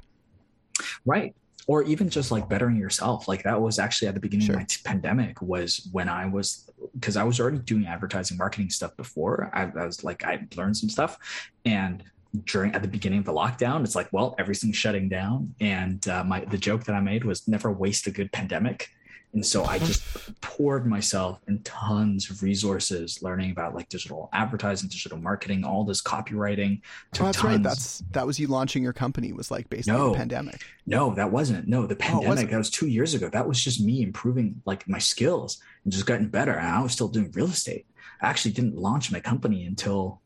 Right. 1.05 1.35
Or 1.69 1.85
even 1.85 2.11
just 2.11 2.33
like 2.33 2.49
bettering 2.49 2.77
yourself. 2.77 3.29
Like 3.29 3.45
that 3.45 3.61
was 3.61 3.79
actually 3.79 4.09
at 4.09 4.15
the 4.15 4.21
beginning 4.21 4.47
sure. 4.47 4.57
of 4.57 4.61
my 4.63 4.67
t- 4.67 4.81
pandemic 4.85 5.41
was 5.43 5.89
when 5.93 6.09
i 6.09 6.27
was 6.27 6.71
because 6.95 7.17
i 7.17 7.25
was 7.25 7.41
already 7.41 7.59
doing 7.59 7.87
advertising 7.87 8.37
marketing 8.37 8.71
stuff 8.71 8.97
before. 8.97 9.51
I, 9.53 9.63
I 9.65 9.87
was 9.87 10.05
like 10.05 10.25
i 10.25 10.47
learned 10.57 10.77
some 10.77 10.89
stuff. 10.89 11.19
And 11.65 12.05
during 12.45 12.75
at 12.75 12.83
the 12.83 12.89
beginning 12.89 13.21
of 13.21 13.25
the 13.25 13.33
lockdown. 13.33 13.85
It's 13.85 13.95
like, 13.95 14.09
well, 14.13 14.35
everything's 14.39 14.77
shutting 14.77 15.09
down, 15.09 15.55
and 15.61 16.07
uh, 16.09 16.25
my 16.25 16.41
the 16.41 16.59
joke 16.59 16.85
that 16.85 16.95
I 16.95 17.01
made 17.01 17.25
was 17.25 17.47
never 17.49 17.71
waste 17.71 18.07
a 18.07 18.11
good 18.11 18.33
pandemic. 18.33 18.91
And 19.35 19.45
so 19.45 19.65
I 19.65 19.79
just 19.79 20.03
poured 20.43 20.87
myself 20.87 21.41
in 21.49 21.63
tons 21.63 22.31
of 22.31 22.43
resources 22.43 23.23
learning 23.23 23.51
about 23.51 23.75
like 23.75 23.89
digital 23.89 24.29
advertising, 24.35 24.91
digital 24.91 25.17
marketing, 25.17 25.65
all 25.65 25.85
this 25.85 26.03
copywriting. 26.03 26.83
Oh, 27.19 27.25
that's 27.25 27.39
tons. 27.39 27.45
right. 27.45 27.63
That's 27.63 28.03
that 28.11 28.27
was 28.27 28.39
you 28.39 28.49
launching 28.49 28.83
your 28.83 28.93
company 28.93 29.33
was 29.33 29.51
like 29.51 29.71
based 29.71 29.89
no, 29.89 30.07
on 30.07 30.13
the 30.13 30.19
pandemic. 30.19 30.61
No, 30.87 31.15
that 31.15 31.33
wasn't. 31.33 31.67
No, 31.67 31.87
the 31.87 31.95
oh, 31.95 31.99
pandemic 31.99 32.49
oh, 32.49 32.51
that 32.51 32.59
was 32.59 32.69
two 32.69 32.89
years 32.89 33.15
ago. 33.15 33.31
That 33.31 33.49
was 33.49 33.63
just 33.63 33.81
me 33.81 34.03
improving 34.03 34.61
like 34.67 34.87
my 34.87 34.99
skills 34.99 35.59
and 35.85 35.93
just 35.93 36.07
getting 36.07 36.29
better. 36.29 36.53
And 36.53 36.69
I 36.69 36.83
was 36.83 36.93
still 36.93 37.09
doing 37.09 37.31
real 37.33 37.47
estate. 37.47 37.87
I 38.21 38.29
actually 38.29 38.53
didn't 38.53 38.77
launch 38.77 39.11
my 39.11 39.21
company 39.21 39.65
until 39.65 40.21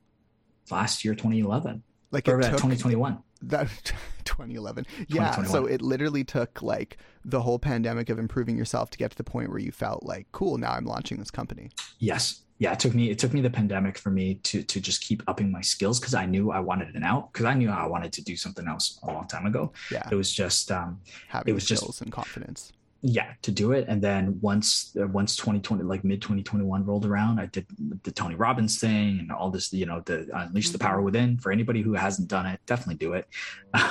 last 0.68 1.04
year, 1.04 1.14
2011. 1.14 1.82
Like 2.10 2.28
or, 2.28 2.40
uh, 2.40 2.50
2021 2.50 3.18
that 3.42 3.68
2011 4.24 4.86
yeah 5.08 5.42
so 5.44 5.66
it 5.66 5.82
literally 5.82 6.24
took 6.24 6.62
like 6.62 6.98
the 7.24 7.40
whole 7.40 7.58
pandemic 7.58 8.08
of 8.08 8.18
improving 8.18 8.56
yourself 8.56 8.90
to 8.90 8.98
get 8.98 9.10
to 9.10 9.16
the 9.16 9.24
point 9.24 9.50
where 9.50 9.58
you 9.58 9.70
felt 9.70 10.02
like 10.04 10.26
cool 10.32 10.58
now 10.58 10.72
i'm 10.72 10.84
launching 10.84 11.18
this 11.18 11.30
company. 11.30 11.70
Yes. 11.98 12.42
Yeah 12.58 12.72
it 12.72 12.80
took 12.80 12.94
me 12.94 13.10
it 13.10 13.18
took 13.18 13.34
me 13.34 13.42
the 13.42 13.50
pandemic 13.50 13.98
for 13.98 14.10
me 14.10 14.36
to 14.44 14.62
to 14.62 14.80
just 14.80 15.02
keep 15.02 15.22
upping 15.26 15.50
my 15.50 15.60
skills 15.60 16.00
because 16.00 16.14
i 16.14 16.24
knew 16.24 16.50
i 16.50 16.58
wanted 16.60 16.94
an 16.94 17.04
out 17.04 17.32
because 17.32 17.44
i 17.44 17.52
knew 17.52 17.68
i 17.68 17.86
wanted 17.86 18.12
to 18.14 18.22
do 18.22 18.36
something 18.36 18.66
else 18.66 18.98
a 19.02 19.06
long 19.06 19.28
time 19.28 19.44
ago. 19.46 19.72
Yeah. 19.90 20.08
It 20.10 20.14
was 20.14 20.32
just 20.32 20.72
um 20.72 21.00
Having 21.28 21.50
it 21.50 21.54
was 21.54 21.64
skills 21.64 21.80
just 21.80 22.00
and 22.02 22.12
confidence 22.12 22.72
yeah 23.02 23.32
to 23.42 23.50
do 23.50 23.72
it. 23.72 23.86
And 23.88 24.00
then 24.00 24.38
once 24.40 24.96
uh, 25.00 25.06
once 25.06 25.36
2020 25.36 25.84
like 25.84 26.04
mid 26.04 26.20
2021 26.20 26.84
rolled 26.84 27.06
around 27.06 27.38
i 27.38 27.46
did 27.46 27.66
the 28.02 28.10
tony 28.10 28.34
robbins 28.34 28.80
thing 28.80 29.18
and 29.20 29.32
all 29.32 29.50
this 29.50 29.72
you 29.72 29.86
know 29.86 30.02
the 30.06 30.28
unleash 30.34 30.70
the 30.70 30.78
power 30.78 30.96
mm-hmm. 30.96 31.04
within. 31.04 31.38
For 31.38 31.52
anybody 31.52 31.82
who 31.82 31.94
hasn't 31.94 32.28
done 32.28 32.46
it 32.46 32.60
definitely 32.66 32.96
do 32.96 33.12
it. 33.14 33.28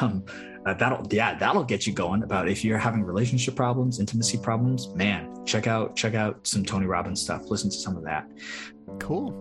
Um, 0.01 0.25
uh, 0.65 0.73
that'll 0.73 1.05
yeah 1.11 1.35
that'll 1.35 1.63
get 1.63 1.85
you 1.85 1.93
going 1.93 2.23
about 2.23 2.49
if 2.49 2.65
you're 2.65 2.79
having 2.79 3.03
relationship 3.03 3.55
problems 3.55 3.99
intimacy 3.99 4.37
problems 4.37 4.87
man 4.95 5.45
check 5.45 5.67
out 5.67 5.95
check 5.95 6.15
out 6.15 6.45
some 6.45 6.65
tony 6.65 6.87
robbins 6.87 7.21
stuff. 7.21 7.49
Listen 7.49 7.69
to 7.69 7.75
some 7.75 7.95
of 7.95 8.03
that. 8.03 8.27
Cool. 8.99 9.31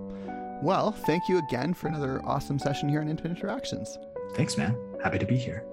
Well 0.63 0.93
thank 0.93 1.29
you 1.29 1.39
again 1.39 1.73
for 1.73 1.89
another 1.89 2.21
awesome 2.25 2.59
session 2.59 2.89
here 2.89 3.01
on 3.01 3.09
intimate 3.09 3.37
interactions. 3.37 3.99
Thanks 4.35 4.59
man. 4.59 4.77
Happy 5.03 5.19
to 5.19 5.27
be 5.27 5.37
here. 5.37 5.65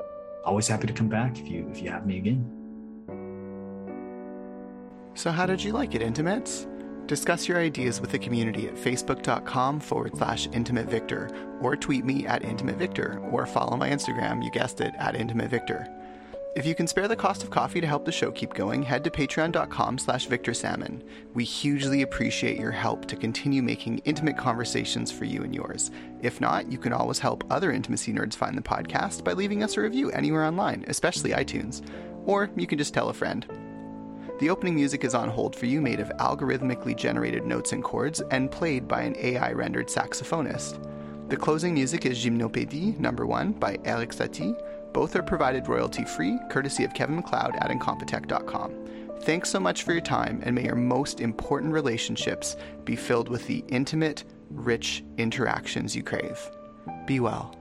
Always 0.45 0.67
happy 0.67 0.87
to 0.87 0.93
come 0.93 1.09
back 1.09 1.37
if 1.37 1.47
you 1.47 1.67
if 1.69 1.81
you 1.81 1.89
have 1.89 2.05
me 2.05 2.17
again 2.17 2.60
so, 5.13 5.31
how 5.31 5.45
did 5.45 5.63
you 5.63 5.73
like 5.73 5.95
it, 5.95 6.01
Intimates? 6.01 6.67
Discuss 7.07 7.47
your 7.47 7.57
ideas 7.57 7.99
with 7.99 8.11
the 8.11 8.19
community 8.19 8.67
at 8.67 8.75
facebook.com 8.75 9.81
forward 9.81 10.15
slash 10.15 10.47
intimate 10.53 10.87
victor, 10.87 11.29
or 11.59 11.75
tweet 11.75 12.05
me 12.05 12.25
at 12.25 12.45
intimate 12.45 12.77
victor, 12.77 13.19
or 13.31 13.45
follow 13.45 13.75
my 13.75 13.89
Instagram, 13.89 14.43
you 14.43 14.49
guessed 14.51 14.79
it, 14.79 14.93
at 14.97 15.15
intimate 15.15 15.49
victor. 15.49 15.87
If 16.53 16.65
you 16.65 16.75
can 16.75 16.85
spare 16.85 17.07
the 17.07 17.15
cost 17.15 17.43
of 17.43 17.49
coffee 17.49 17.79
to 17.79 17.87
help 17.87 18.03
the 18.03 18.11
show 18.11 18.29
keep 18.29 18.53
going, 18.53 18.83
head 18.83 19.05
to 19.05 19.09
patreon.com 19.09 19.97
slash 19.97 20.27
victorsalmon. 20.27 21.01
We 21.33 21.45
hugely 21.45 22.01
appreciate 22.01 22.59
your 22.59 22.71
help 22.71 23.05
to 23.07 23.15
continue 23.15 23.61
making 23.61 23.99
intimate 23.99 24.37
conversations 24.37 25.13
for 25.13 25.23
you 25.23 25.43
and 25.43 25.55
yours. 25.55 25.91
If 26.21 26.41
not, 26.41 26.69
you 26.69 26.77
can 26.77 26.91
always 26.91 27.19
help 27.19 27.45
other 27.49 27.71
intimacy 27.71 28.11
nerds 28.11 28.35
find 28.35 28.57
the 28.57 28.61
podcast 28.61 29.23
by 29.23 29.31
leaving 29.31 29.63
us 29.63 29.77
a 29.77 29.81
review 29.81 30.11
anywhere 30.11 30.43
online, 30.43 30.83
especially 30.87 31.31
iTunes. 31.31 31.85
Or 32.25 32.49
you 32.57 32.67
can 32.67 32.77
just 32.77 32.93
tell 32.93 33.07
a 33.07 33.13
friend. 33.13 33.45
The 34.41 34.49
opening 34.49 34.73
music 34.73 35.03
is 35.03 35.13
on 35.13 35.29
hold 35.29 35.55
for 35.55 35.67
you, 35.67 35.81
made 35.81 35.99
of 35.99 36.09
algorithmically 36.17 36.95
generated 36.95 37.45
notes 37.45 37.73
and 37.73 37.83
chords, 37.83 38.21
and 38.31 38.49
played 38.49 38.87
by 38.87 39.03
an 39.03 39.15
AI 39.19 39.51
rendered 39.51 39.87
saxophonist. 39.87 40.79
The 41.29 41.37
closing 41.37 41.75
music 41.75 42.07
is 42.07 42.25
Gymnopédie 42.25 42.97
number 42.97 43.27
1 43.27 43.51
by 43.51 43.77
Erik 43.85 44.09
Satie. 44.09 44.59
Both 44.93 45.15
are 45.15 45.21
provided 45.21 45.67
royalty 45.67 46.05
free, 46.05 46.39
courtesy 46.49 46.83
of 46.83 46.95
Kevin 46.95 47.17
MacLeod 47.17 47.55
at 47.57 47.69
Incompetech.com. 47.69 49.19
Thanks 49.19 49.51
so 49.51 49.59
much 49.59 49.83
for 49.83 49.91
your 49.91 50.01
time, 50.01 50.41
and 50.43 50.55
may 50.55 50.63
your 50.63 50.75
most 50.75 51.19
important 51.19 51.71
relationships 51.71 52.55
be 52.83 52.95
filled 52.95 53.29
with 53.29 53.45
the 53.45 53.63
intimate, 53.67 54.23
rich 54.49 55.03
interactions 55.19 55.95
you 55.95 56.01
crave. 56.01 56.49
Be 57.05 57.19
well. 57.19 57.60